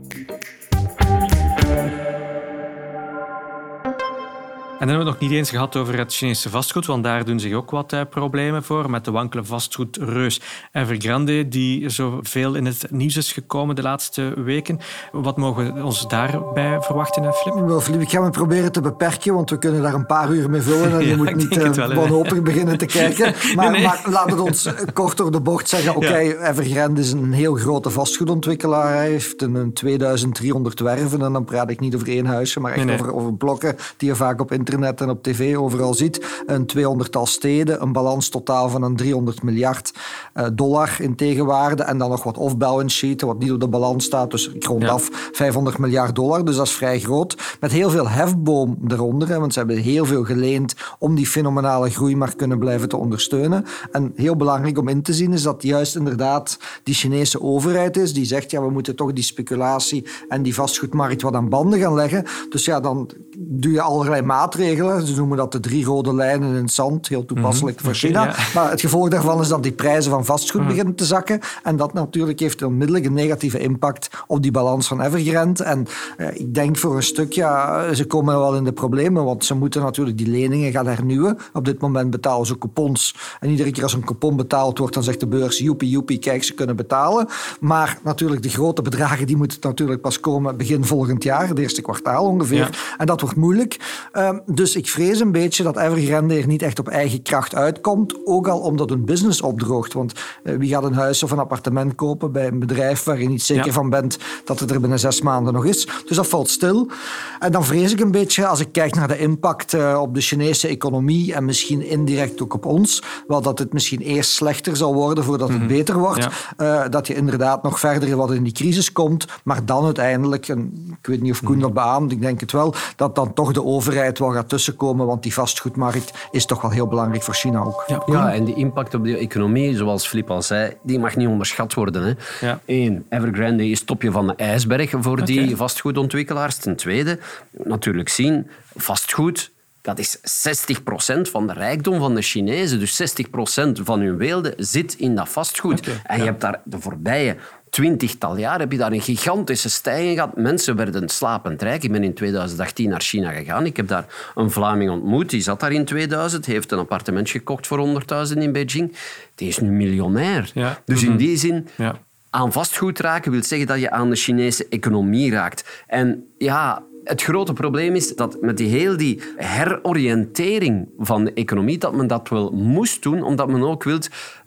Dan 4.87 4.95
hebben 4.95 5.13
we 5.13 5.13
het 5.13 5.21
nog 5.21 5.31
niet 5.31 5.41
eens 5.41 5.51
gehad 5.51 5.77
over 5.77 5.99
het 5.99 6.15
Chinese 6.15 6.51
vastgoed, 6.51 6.87
want 6.87 7.05
daar 7.05 7.25
doen 7.25 7.41
zich 7.41 7.53
ook 7.53 7.71
wat 7.71 7.93
uh, 7.93 8.01
problemen 8.11 8.63
voor 8.63 8.91
met 8.91 9.05
de 9.05 9.11
wankele 9.11 9.45
vastgoedreus 9.45 10.41
Evergrande, 10.73 11.49
die 11.49 11.89
zoveel 11.89 12.55
in 12.55 12.67
het 12.67 12.87
nieuws 12.91 13.17
is 13.17 13.33
gekomen 13.33 13.77
de 13.77 13.83
laatste 13.83 14.33
weken. 14.37 14.79
Wat 15.13 15.37
mogen 15.37 15.75
we 15.75 15.85
ons 15.85 16.09
daarbij 16.09 16.81
verwachten, 16.81 17.33
Filip? 17.33 17.67
Wel, 17.67 17.81
Filip, 17.81 18.01
ik 18.01 18.11
ga 18.11 18.21
me 18.21 18.31
proberen 18.31 18.73
te 18.73 18.81
beperken, 18.81 19.35
want 19.35 19.51
we 19.51 19.59
kunnen 19.59 19.83
daar 19.83 19.95
een 19.95 20.07
paar 20.07 20.31
uur 20.31 20.51
mee 20.51 20.61
vullen 20.61 20.93
en 20.93 21.01
je 21.05 21.07
ja, 21.07 21.17
moet 21.17 21.35
niet 21.35 21.57
uh, 21.57 21.87
wanhopig 21.95 22.43
beginnen 22.43 22.79
te 22.79 22.87
kijken. 22.87 23.35
Maar, 23.55 23.71
nee, 23.71 23.83
maar 23.83 24.05
laten 24.11 24.37
we 24.37 24.43
ons 24.43 24.69
kort 24.93 25.17
door 25.17 25.31
de 25.31 25.41
bocht 25.41 25.69
zeggen, 25.69 25.97
oké, 25.97 26.07
okay, 26.07 26.27
ja. 26.27 26.51
Evergrande 26.51 27.01
is 27.01 27.13
een 27.13 27.33
heel 27.33 27.55
grote 27.55 27.91
vastgoedontwikkelaar. 27.91 28.95
Hij 28.95 29.09
heeft 29.09 29.43
een 29.43 29.73
2300 29.73 30.81
werven 30.81 31.23
en 31.23 31.33
dan 31.33 31.45
praat 31.45 31.71
ik 31.71 31.81
niet 31.81 31.95
over 31.95 32.09
één 32.09 32.27
huisje, 32.27 32.61
maar 32.61 32.73
echt 32.73 32.85
nee, 32.85 32.95
over, 32.95 33.15
over 33.15 33.35
blokken 33.35 33.77
die 33.97 34.09
je 34.09 34.15
vaak 34.15 34.41
op 34.41 34.53
internet 34.53 34.74
internet 34.75 35.01
en 35.01 35.11
op 35.11 35.23
tv 35.23 35.57
overal 35.57 35.95
ziet. 35.95 36.43
Een 36.47 36.67
200-tal 36.77 37.27
steden, 37.27 37.83
een 37.83 37.93
balans 37.93 38.29
totaal 38.29 38.69
van 38.69 38.83
een 38.83 38.97
300 38.97 39.43
miljard 39.43 39.93
uh, 40.35 40.47
dollar 40.53 40.97
in 40.99 41.17
tegenwaarde. 41.17 41.83
En 41.83 41.99
dan 41.99 42.11
nog 42.11 42.23
wat 42.23 42.39
off-balance 42.39 42.97
sheet, 42.97 43.21
wat 43.21 43.39
niet 43.39 43.53
op 43.53 43.61
de 43.61 43.69
balans 43.69 44.05
staat. 44.05 44.31
Dus 44.31 44.49
ik 44.49 44.65
rond 44.65 44.89
af 44.89 45.09
ja. 45.11 45.17
500 45.33 45.79
miljard 45.79 46.15
dollar. 46.15 46.45
Dus 46.45 46.57
dat 46.57 46.67
is 46.67 46.73
vrij 46.73 47.01
groot. 47.01 47.57
Met 47.61 47.73
heel 47.73 47.91
veel 47.91 48.09
hefboom 48.09 48.79
eronder. 48.89 49.29
Hè, 49.29 49.39
want 49.39 49.53
ze 49.53 49.59
hebben 49.59 49.77
heel 49.77 50.05
veel 50.05 50.25
geleend 50.25 50.75
om 50.99 51.15
die 51.15 51.27
fenomenale 51.27 51.91
groei 51.91 52.17
maar 52.17 52.37
kunnen 52.37 52.59
blijven 52.59 52.89
te 52.89 52.97
ondersteunen. 52.97 53.65
En 53.93 54.13
heel 54.17 54.37
belangrijk 54.37 54.79
om 54.79 54.89
in 54.89 55.03
te 55.03 55.13
zien 55.13 55.33
is 55.33 55.43
dat 55.43 55.63
juist 55.63 55.97
inderdaad 55.97 56.59
die 56.83 56.95
Chinese 56.95 57.41
overheid 57.41 57.97
is. 57.97 58.13
Die 58.13 58.25
zegt, 58.25 58.51
ja, 58.51 58.63
we 58.63 58.71
moeten 58.71 58.97
toch 58.97 59.13
die 59.13 59.25
speculatie 59.25 60.07
en 60.29 60.43
die 60.43 60.55
vastgoedmarkt 60.55 61.23
wat 61.23 61.35
aan 61.35 61.49
banden 61.49 61.79
gaan 61.79 61.95
leggen. 61.95 62.25
Dus 62.49 62.65
ja, 62.65 62.81
dan 62.81 63.11
doe 63.39 63.73
je 63.73 63.81
allerlei 63.81 64.23
maatregelen. 64.23 64.54
Ze 64.55 65.13
noemen 65.17 65.37
dat 65.37 65.53
de 65.53 65.61
drie 65.61 65.85
rode 65.85 66.15
lijnen 66.15 66.49
in 66.49 66.63
het 66.63 66.73
zand. 66.73 67.09
Heel 67.09 67.25
toepasselijk 67.25 67.77
mm 67.77 67.85
-hmm. 67.85 67.95
voor 67.95 68.09
China. 68.09 68.25
Ja. 68.25 68.35
Maar 68.55 68.71
het 68.71 68.81
gevolg 68.81 69.09
daarvan 69.09 69.41
is 69.41 69.49
dat 69.49 69.63
die 69.63 69.73
prijzen 69.73 70.11
van 70.11 70.25
vastgoed 70.25 70.61
mm 70.61 70.61
-hmm. 70.61 70.69
beginnen 70.69 70.95
te 70.95 71.05
zakken. 71.05 71.41
En 71.63 71.77
dat 71.77 71.93
natuurlijk 71.93 72.41
heeft 72.41 72.63
onmiddellijk 72.63 73.05
een 73.05 73.13
negatieve 73.13 73.59
impact 73.59 74.09
op 74.27 74.43
die 74.43 74.51
balans 74.51 74.87
van 74.87 75.01
Evergrande. 75.01 75.65
En 75.65 75.87
eh, 76.17 76.27
ik 76.35 76.55
denk 76.55 76.77
voor 76.77 76.97
een 76.97 77.03
stuk, 77.03 77.33
ja, 77.33 77.93
ze 77.95 78.05
komen 78.05 78.39
wel 78.39 78.57
in 78.57 78.65
de 78.65 78.73
problemen. 78.73 79.25
Want 79.25 79.45
ze 79.45 79.55
moeten 79.55 79.83
natuurlijk 79.83 80.19
die 80.19 80.27
leningen 80.27 80.73
gaan 80.73 80.87
hernieuwen. 80.87 81.39
Op 81.53 81.65
dit 81.65 81.81
moment 81.81 82.11
betalen 82.11 82.47
ze 82.47 82.59
coupons. 82.59 83.15
En 83.41 83.51
iedere 83.51 83.71
keer 83.71 83.83
als 83.83 83.95
een 83.95 84.05
coupon 84.05 84.37
betaald 84.37 84.79
wordt, 84.79 84.95
dan 84.95 85.03
zegt 85.03 85.21
de 85.21 85.27
beurs, 85.27 85.59
joepie, 85.59 85.91
joepie, 85.91 86.19
kijk, 86.19 86.45
ze 86.45 86.55
kunnen 86.55 86.77
betalen. 86.77 87.29
Maar 87.61 87.99
natuurlijk, 88.05 88.43
de 88.43 88.49
grote 88.49 88.83
bedragen, 88.83 89.27
die 89.27 89.37
moeten 89.37 89.59
natuurlijk 89.61 90.01
pas 90.01 90.21
komen 90.21 90.57
begin 90.57 90.85
volgend 90.85 91.23
jaar. 91.23 91.49
Het 91.49 91.59
eerste 91.59 91.83
kwartaal 91.83 92.25
ongeveer. 92.25 92.59
Ja. 92.59 92.71
En 92.99 93.07
dat 93.07 93.21
wordt 93.21 93.37
moeilijk. 93.37 94.03
Um, 94.13 94.43
dus 94.47 94.77
ik 94.77 94.89
vrees 94.89 95.21
een 95.21 95.33
beetje 95.33 95.63
dat 95.63 95.77
Evergrande 95.77 96.35
er 96.35 96.47
niet 96.47 96.63
echt 96.63 96.79
op 96.79 96.89
eigen 96.89 97.23
kracht 97.23 97.55
uitkomt. 97.55 98.27
Ook 98.27 98.49
al 98.49 98.59
omdat 98.59 98.89
hun 98.89 99.05
business 99.05 99.43
opdroogt. 99.43 99.93
Want 99.93 100.13
uh, 100.45 100.57
wie 100.57 100.69
gaat 100.69 100.85
een 100.85 100.95
huis 100.95 101.23
of 101.23 101.31
een 101.31 101.39
appartement 101.39 101.95
kopen 101.95 102.33
bij 102.33 102.47
een 102.47 102.59
bedrijf 102.59 103.03
waar 103.03 103.21
je 103.21 103.29
niet 103.29 103.43
zeker 103.43 103.67
ja. 103.67 103.73
van 103.73 103.91
bent 103.91 104.19
dat 104.45 104.61
het 104.61 104.71
er 104.71 104.81
binnen 104.81 104.99
zes 104.99 105.21
maanden 105.21 105.53
nog 105.53 105.65
is. 105.65 105.89
Dus 106.07 106.17
dat 106.17 106.27
valt 106.27 106.51
stil. 106.51 106.91
En 107.39 107.53
dan 107.53 107.65
vrees 107.65 107.93
ik 107.93 108.01
een 108.01 108.11
beetje, 108.11 108.47
als 108.47 108.61
ik 108.61 108.73
kijk 108.73 108.95
naar 108.95 109.09
de 109.09 109.19
impact 109.19 109.73
uh, 109.73 109.99
op 110.01 110.15
de 110.15 110.21
Chinese 110.21 110.69
economie 110.69 111.35
en 111.35 111.45
misschien 111.45 111.87
indirect 111.87 112.43
ook 112.43 112.55
op 112.55 112.67
ons, 112.67 113.03
wel 113.27 113.43
dat 113.43 113.59
het 113.59 113.73
misschien 113.73 114.01
eerst 114.01 114.31
slechter 114.31 114.77
zal 114.77 114.95
worden 114.95 115.25
voordat 115.25 115.49
het 115.49 115.59
mm 115.59 115.67
-hmm. 115.67 115.77
beter 115.77 115.99
wordt. 115.99 116.29
Ja. 116.57 116.85
Uh, 116.85 116.91
dat 116.91 117.07
je 117.07 117.15
inderdaad 117.15 117.63
nog 117.63 117.81
verder 117.81 118.17
wat 118.17 118.33
in 118.33 118.43
die 118.43 118.53
crisis 118.53 118.93
komt, 118.93 119.27
maar 119.45 119.65
dan 119.65 119.85
uiteindelijk, 119.85 120.49
en 120.49 120.73
ik 121.01 121.07
weet 121.07 121.21
niet 121.21 121.33
of 121.33 121.43
Koen 121.43 121.59
dat 121.59 121.75
beaamt, 121.75 122.13
ik 122.13 122.21
denk 122.21 122.41
het 122.41 122.53
wel, 122.53 122.75
dat 122.97 123.15
dan 123.15 123.33
toch 123.33 123.53
de 123.53 123.65
overheid 123.65 124.19
wel 124.19 124.33
gaat 124.35 124.49
tussenkomen, 124.49 125.07
want 125.07 125.23
die 125.23 125.33
vastgoedmarkt 125.33 126.13
is 126.31 126.47
toch 126.47 126.63
wel 126.63 126.71
heel 126.71 126.87
belangrijk 126.87 127.23
voor 127.23 127.35
China 127.35 127.61
ook. 127.61 127.85
Ja, 127.87 128.03
ja 128.07 128.33
en 128.33 128.45
die 128.45 128.55
impact 128.55 128.95
op 128.95 129.05
de 129.05 129.17
economie, 129.17 129.77
zoals 129.77 130.07
Filip 130.07 130.31
al 130.31 130.43
zei, 130.43 130.73
die 130.83 130.99
mag 130.99 131.17
niet 131.17 131.29
onderschat 131.29 131.75
worden. 131.75 132.03
Hè. 132.03 132.47
Ja. 132.47 132.61
Eén, 132.67 133.07
Evergrande 133.09 133.69
is 133.69 133.85
topje 133.85 134.11
van 134.11 134.27
de 134.27 134.35
ijsberg 134.37 134.91
voor 134.91 135.13
okay. 135.13 135.25
die 135.25 135.57
vastgoedontwikkelaars. 135.57 136.57
Ten 136.57 136.77
tweede, 136.77 137.19
natuurlijk 137.51 138.09
zien, 138.09 138.51
vastgoed 138.75 139.53
dat 139.85 139.99
is 139.99 140.17
60% 140.17 141.21
van 141.21 141.47
de 141.47 141.53
rijkdom 141.53 141.99
van 141.99 142.15
de 142.15 142.23
Chinezen. 142.23 142.79
Dus 142.79 143.03
60% 143.03 143.83
van 143.83 144.01
hun 144.01 144.17
weelde 144.17 144.55
zit 144.57 144.95
in 144.95 145.15
dat 145.15 145.29
vastgoed. 145.29 145.79
Okay, 145.79 146.01
en 146.05 146.17
je 146.17 146.25
ja. 146.25 146.29
hebt 146.29 146.41
daar 146.41 146.61
de 146.65 146.81
voorbije 146.81 147.37
twintigtal 147.75 148.37
jaar 148.37 148.59
heb 148.59 148.73
je 148.73 148.79
daar 148.79 148.93
een 148.93 149.01
gigantische 149.01 149.71
stijging 149.71 150.15
gehad. 150.15 150.37
Mensen 150.37 150.77
werden 150.77 151.09
slapend 151.09 151.63
rijk. 151.63 151.83
Ik 151.83 151.93
ben 151.93 152.05
in 152.05 152.15
2018 152.15 152.89
naar 152.89 153.01
China 153.01 153.31
gegaan. 153.31 153.67
Ik 153.67 153.77
heb 153.77 153.89
daar 153.89 154.07
een 154.35 154.51
Vlaming 154.51 154.91
ontmoet. 154.91 155.31
Die 155.31 155.41
zat 155.41 155.61
daar 155.61 155.73
in 155.73 155.85
2000. 155.85 156.47
heeft 156.47 156.73
een 156.73 156.79
appartement 156.79 157.31
gekocht 157.31 157.67
voor 157.67 158.03
100.000 158.33 158.39
in 158.39 158.53
Beijing. 158.53 158.97
Die 159.35 159.49
is 159.49 159.59
nu 159.59 159.71
miljonair. 159.71 160.51
Ja. 160.55 160.83
Dus 160.85 161.03
in 161.03 161.17
die 161.17 161.37
zin... 161.37 161.69
Ja. 161.77 161.99
Aan 162.31 162.53
vastgoed 162.53 162.99
raken 162.99 163.31
wil 163.31 163.43
zeggen 163.43 163.67
dat 163.67 163.81
je 163.81 163.91
aan 163.91 164.11
de 164.11 164.17
Chinese 164.17 164.67
economie 164.69 165.31
raakt. 165.31 165.85
En 165.87 166.27
ja, 166.39 166.83
het 167.05 167.23
grote 167.23 167.53
probleem 167.53 167.95
is 167.95 168.17
dat 168.17 168.41
met 168.41 168.57
die 168.57 168.69
heel 168.69 168.97
die 168.97 169.21
heroriëntering 169.37 170.89
van 170.99 171.25
de 171.25 171.33
economie, 171.33 171.79
dat 171.79 171.95
men 171.95 172.07
dat 172.07 172.29
wel 172.29 172.51
moest 172.51 173.03
doen, 173.03 173.23
omdat 173.23 173.49
men 173.49 173.63
ook 173.63 173.83
wil 173.83 173.99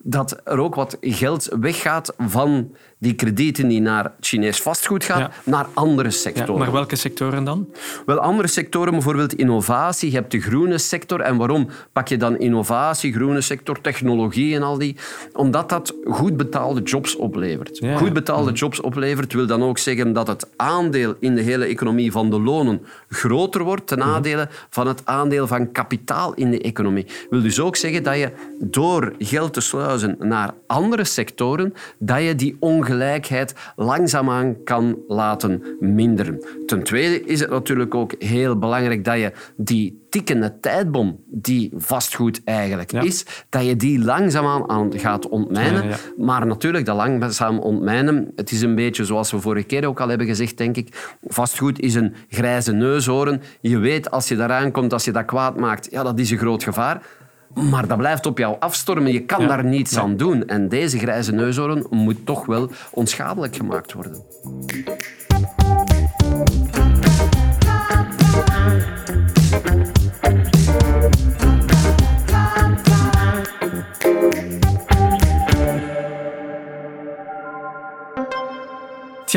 dat 0.10 0.42
er 0.44 0.60
ook 0.60 0.76
wat 0.76 0.98
geld 1.02 1.50
weggaat 1.60 2.14
van 2.18 2.76
die 3.00 3.14
kredieten 3.14 3.68
die 3.68 3.82
naar 3.82 4.14
Chinees 4.20 4.62
vastgoed 4.62 5.04
gaan, 5.04 5.20
ja. 5.20 5.32
naar 5.44 5.66
andere 5.74 6.12
sectoren. 6.12 6.54
Ja, 6.54 6.60
maar 6.60 6.72
welke 6.72 6.96
sectoren 6.96 7.44
dan? 7.44 7.68
Wel, 8.06 8.20
andere 8.20 8.48
sectoren, 8.48 8.92
bijvoorbeeld 8.92 9.34
innovatie. 9.34 10.10
Je 10.10 10.16
hebt 10.16 10.32
de 10.32 10.40
groene 10.40 10.78
sector. 10.78 11.20
En 11.20 11.38
waarom 11.38 11.68
pak 11.94 12.08
je 12.08 12.18
dan 12.18 12.40
innovatie, 12.40 13.14
groene 13.14 13.42
sector, 13.42 13.82
technologie 13.82 14.56
en 14.56 14.64
al 14.64 14.78
die? 14.78 14.96
Omdat 15.34 15.70
dat 15.70 15.96
goed 16.06 16.38
betaalde 16.38 16.82
jobs 16.82 17.16
oplevert. 17.16 17.78
Ja, 17.78 17.98
goed 17.98 18.14
betaalde 18.14 18.52
jobs 18.52 18.82
oplevert 18.82 19.34
wil 19.34 19.48
dan 19.48 19.64
ook 19.64 19.78
zeggen 19.78 20.14
dat 20.14 20.28
het 20.28 20.48
aandeel 20.56 21.16
in 21.20 21.36
de 21.36 21.42
hele 21.42 21.66
economie 21.66 22.12
van 22.12 22.30
de 22.30 22.40
lonen 22.40 22.82
groter 23.10 23.64
wordt 23.64 23.88
ten 23.88 23.98
nadele 23.98 24.50
van 24.70 24.88
het 24.88 25.02
aandeel 25.06 25.48
van 25.48 25.72
kapitaal 25.72 26.34
in 26.34 26.52
de 26.52 26.62
economie. 26.62 27.06
Wil 27.30 27.42
dus 27.42 27.60
ook 27.60 27.76
zeggen 27.76 28.04
dat 28.04 28.18
je 28.18 28.32
door 28.60 29.14
geld 29.20 29.54
te 29.54 29.62
naar 30.20 30.54
andere 30.68 31.04
sectoren, 31.04 31.74
dat 32.00 32.24
je 32.24 32.36
die 32.36 32.58
ongelijkheid 32.60 33.56
langzaamaan 33.76 34.64
kan 34.64 34.98
laten 35.08 35.64
minderen. 35.80 36.46
Ten 36.66 36.84
tweede 36.84 37.24
is 37.24 37.40
het 37.40 37.50
natuurlijk 37.50 37.96
ook 37.96 38.14
heel 38.20 38.58
belangrijk 38.58 39.06
dat 39.06 39.20
je 39.20 39.32
die 39.56 40.06
tikkende 40.10 40.60
tijdbom 40.60 41.24
die 41.26 41.72
vastgoed 41.76 42.42
eigenlijk 42.44 42.92
ja. 42.92 43.02
is, 43.02 43.26
dat 43.50 43.66
je 43.66 43.76
die 43.76 44.04
langzaamaan 44.04 44.70
aan 44.70 45.00
gaat 45.00 45.30
ontmijnen. 45.30 45.84
Ja, 45.84 45.90
ja. 45.90 45.96
Maar 46.18 46.48
natuurlijk, 46.48 46.86
dat 46.86 46.96
langzaam 46.96 47.60
ontmijnen, 47.60 48.32
het 48.36 48.52
is 48.52 48.62
een 48.62 48.76
beetje 48.76 49.06
zoals 49.06 49.32
we 49.32 49.40
vorige 49.40 49.66
keer 49.66 49.88
ook 49.88 50.02
al 50.02 50.08
hebben 50.08 50.28
gezegd, 50.28 50.58
denk 50.58 50.76
ik, 50.76 51.18
vastgoed 51.28 51.80
is 51.80 51.96
een 51.96 52.14
grijze 52.30 52.72
neushoorn. 52.72 53.42
Je 53.62 53.78
weet, 53.78 54.12
als 54.12 54.28
je 54.28 54.36
daaraan 54.36 54.72
komt, 54.72 54.94
als 54.94 55.06
je 55.06 55.12
dat 55.12 55.26
kwaad 55.26 55.58
maakt, 55.58 55.88
ja, 55.92 56.04
dat 56.04 56.20
is 56.20 56.32
een 56.32 56.38
groot 56.38 56.64
gevaar. 56.64 57.02
Maar 57.58 57.88
dat 57.88 57.98
blijft 57.98 58.26
op 58.26 58.38
jou 58.38 58.56
afstormen. 58.60 59.12
Je 59.12 59.26
kan 59.26 59.48
daar 59.48 59.64
niets 59.66 59.98
aan 59.98 60.18
doen. 60.18 60.48
En 60.48 60.70
deze 60.70 60.98
grijze 61.00 61.32
neushoorn 61.32 61.86
moet 61.90 62.26
toch 62.26 62.46
wel 62.46 62.70
onschadelijk 62.92 63.56
gemaakt 63.56 63.94
worden. 63.94 64.24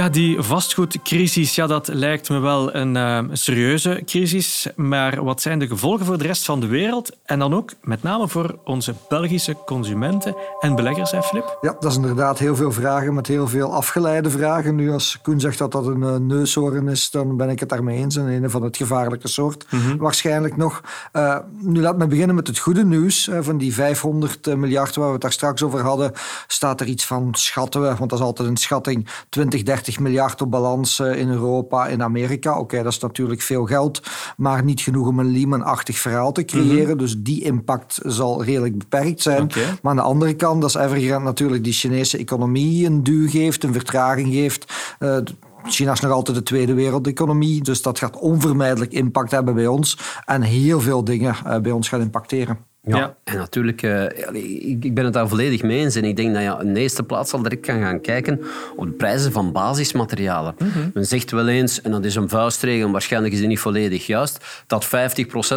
Ja, 0.00 0.08
die 0.08 0.42
vastgoedcrisis, 0.42 1.54
ja, 1.54 1.66
dat 1.66 1.88
lijkt 1.88 2.28
me 2.28 2.38
wel 2.38 2.74
een 2.74 2.94
uh, 2.94 3.18
serieuze 3.32 4.02
crisis. 4.04 4.68
Maar 4.76 5.24
wat 5.24 5.42
zijn 5.42 5.58
de 5.58 5.66
gevolgen 5.66 6.06
voor 6.06 6.18
de 6.18 6.26
rest 6.26 6.44
van 6.44 6.60
de 6.60 6.66
wereld? 6.66 7.16
En 7.24 7.38
dan 7.38 7.54
ook 7.54 7.72
met 7.82 8.02
name 8.02 8.28
voor 8.28 8.58
onze 8.64 8.94
Belgische 9.08 9.56
consumenten 9.66 10.36
en 10.60 10.74
beleggers, 10.74 11.10
hè, 11.10 11.22
Filip? 11.22 11.58
Ja, 11.60 11.76
dat 11.80 11.90
is 11.90 11.96
inderdaad 11.96 12.38
heel 12.38 12.56
veel 12.56 12.72
vragen 12.72 13.14
met 13.14 13.26
heel 13.26 13.48
veel 13.48 13.72
afgeleide 13.74 14.30
vragen. 14.30 14.74
Nu, 14.74 14.92
als 14.92 15.18
Koen 15.22 15.40
zegt 15.40 15.58
dat 15.58 15.72
dat 15.72 15.86
een 15.86 16.00
uh, 16.00 16.16
neushoorn 16.16 16.88
is, 16.88 17.10
dan 17.10 17.36
ben 17.36 17.48
ik 17.48 17.60
het 17.60 17.68
daarmee 17.68 17.98
eens. 17.98 18.16
En 18.16 18.26
een 18.26 18.50
van 18.50 18.62
het 18.62 18.76
gevaarlijke 18.76 19.28
soort, 19.28 19.66
mm 19.70 19.80
-hmm. 19.80 19.96
waarschijnlijk 19.96 20.56
nog. 20.56 20.80
Uh, 21.12 21.38
nu, 21.58 21.80
laat 21.80 21.98
me 21.98 22.06
beginnen 22.06 22.36
met 22.36 22.46
het 22.46 22.58
goede 22.58 22.84
nieuws. 22.84 23.30
van 23.40 23.58
die 23.58 23.74
500 23.74 24.56
miljard 24.56 24.96
waar 24.96 25.06
we 25.06 25.12
het 25.12 25.20
daar 25.20 25.32
straks 25.32 25.62
over 25.62 25.80
hadden, 25.80 26.12
staat 26.46 26.80
er 26.80 26.86
iets 26.86 27.04
van, 27.04 27.28
schatten 27.32 27.80
we, 27.80 27.94
want 27.94 28.10
dat 28.10 28.18
is 28.18 28.24
altijd 28.24 28.48
een 28.48 28.56
schatting, 28.56 29.08
20, 29.28 29.62
30 29.62 29.88
miljard 29.98 30.42
op 30.42 30.50
balans 30.50 31.00
in 31.00 31.30
Europa, 31.30 31.86
in 31.86 32.02
Amerika. 32.02 32.50
Oké, 32.50 32.60
okay, 32.60 32.82
dat 32.82 32.92
is 32.92 32.98
natuurlijk 32.98 33.40
veel 33.40 33.64
geld, 33.64 34.02
maar 34.36 34.64
niet 34.64 34.80
genoeg 34.80 35.06
om 35.06 35.18
een 35.18 35.30
Lehman-achtig 35.30 35.98
verhaal 35.98 36.32
te 36.32 36.44
creëren. 36.44 36.82
Mm 36.82 36.86
-hmm. 36.86 36.98
Dus 36.98 37.16
die 37.18 37.44
impact 37.44 37.98
zal 38.02 38.44
redelijk 38.44 38.78
beperkt 38.78 39.22
zijn. 39.22 39.42
Okay. 39.42 39.64
Maar 39.82 39.90
aan 39.90 39.96
de 39.96 40.02
andere 40.02 40.34
kant, 40.34 40.60
dat 40.60 40.70
is 40.70 40.76
Evergrande 40.76 41.24
natuurlijk 41.24 41.64
die 41.64 41.72
Chinese 41.72 42.18
economie 42.18 42.86
een 42.86 43.02
duw 43.02 43.28
geeft, 43.28 43.64
een 43.64 43.72
vertraging 43.72 44.32
geeft. 44.32 44.72
Uh, 44.98 45.16
China 45.64 45.92
is 45.92 46.00
nog 46.00 46.12
altijd 46.12 46.36
de 46.36 46.42
tweede 46.42 46.74
wereldeconomie, 46.74 47.62
dus 47.62 47.82
dat 47.82 47.98
gaat 47.98 48.18
onvermijdelijk 48.18 48.92
impact 48.92 49.30
hebben 49.30 49.54
bij 49.54 49.66
ons 49.66 49.98
en 50.24 50.42
heel 50.42 50.80
veel 50.80 51.04
dingen 51.04 51.36
uh, 51.46 51.58
bij 51.58 51.72
ons 51.72 51.88
gaan 51.88 52.00
impacteren. 52.00 52.69
Ja, 52.82 52.96
ja, 52.96 53.16
en 53.24 53.36
natuurlijk, 53.36 53.82
uh, 53.82 54.04
ik, 54.32 54.84
ik 54.84 54.94
ben 54.94 55.04
het 55.04 55.12
daar 55.12 55.28
volledig 55.28 55.62
mee 55.62 55.78
eens. 55.78 55.94
En 55.94 56.04
ik 56.04 56.16
denk 56.16 56.34
dat 56.34 56.42
je 56.42 56.56
in 56.60 56.74
de 56.74 56.80
eerste 56.80 57.02
plaats 57.02 57.32
al 57.32 57.42
direct 57.42 57.66
kan 57.66 57.80
gaan 57.80 58.00
kijken 58.00 58.40
op 58.76 58.86
de 58.86 58.92
prijzen 58.92 59.32
van 59.32 59.52
basismaterialen. 59.52 60.54
Mm 60.58 60.70
-hmm. 60.70 60.90
Men 60.94 61.06
zegt 61.06 61.30
wel 61.30 61.48
eens, 61.48 61.80
en 61.80 61.90
dat 61.90 62.04
is 62.04 62.14
een 62.14 62.28
vuistregel, 62.28 62.90
waarschijnlijk 62.90 63.32
is 63.32 63.38
die 63.38 63.48
niet 63.48 63.58
volledig 63.58 64.06
juist, 64.06 64.64
dat 64.66 64.86
50% 64.86 64.88